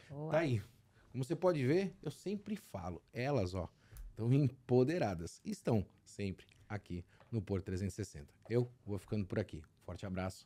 Boa. 0.10 0.32
Tá 0.32 0.40
aí. 0.40 0.62
Como 1.12 1.24
você 1.24 1.36
pode 1.36 1.66
ver, 1.66 1.96
eu 2.02 2.12
sempre 2.12 2.56
falo, 2.56 3.02
elas, 3.12 3.54
ó, 3.54 3.70
estão 4.10 4.32
empoderadas. 4.32 5.42
Estão 5.44 5.86
sempre 6.04 6.46
aqui 6.68 7.04
no 7.32 7.42
Por 7.42 7.62
360. 7.62 8.34
Eu 8.50 8.72
vou 8.86 8.98
ficando 9.00 9.26
por 9.26 9.40
aqui. 9.40 9.64
Forte 9.86 10.06
abraço 10.06 10.46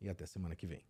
e 0.00 0.08
até 0.08 0.26
semana 0.26 0.56
que 0.56 0.66
vem. 0.66 0.82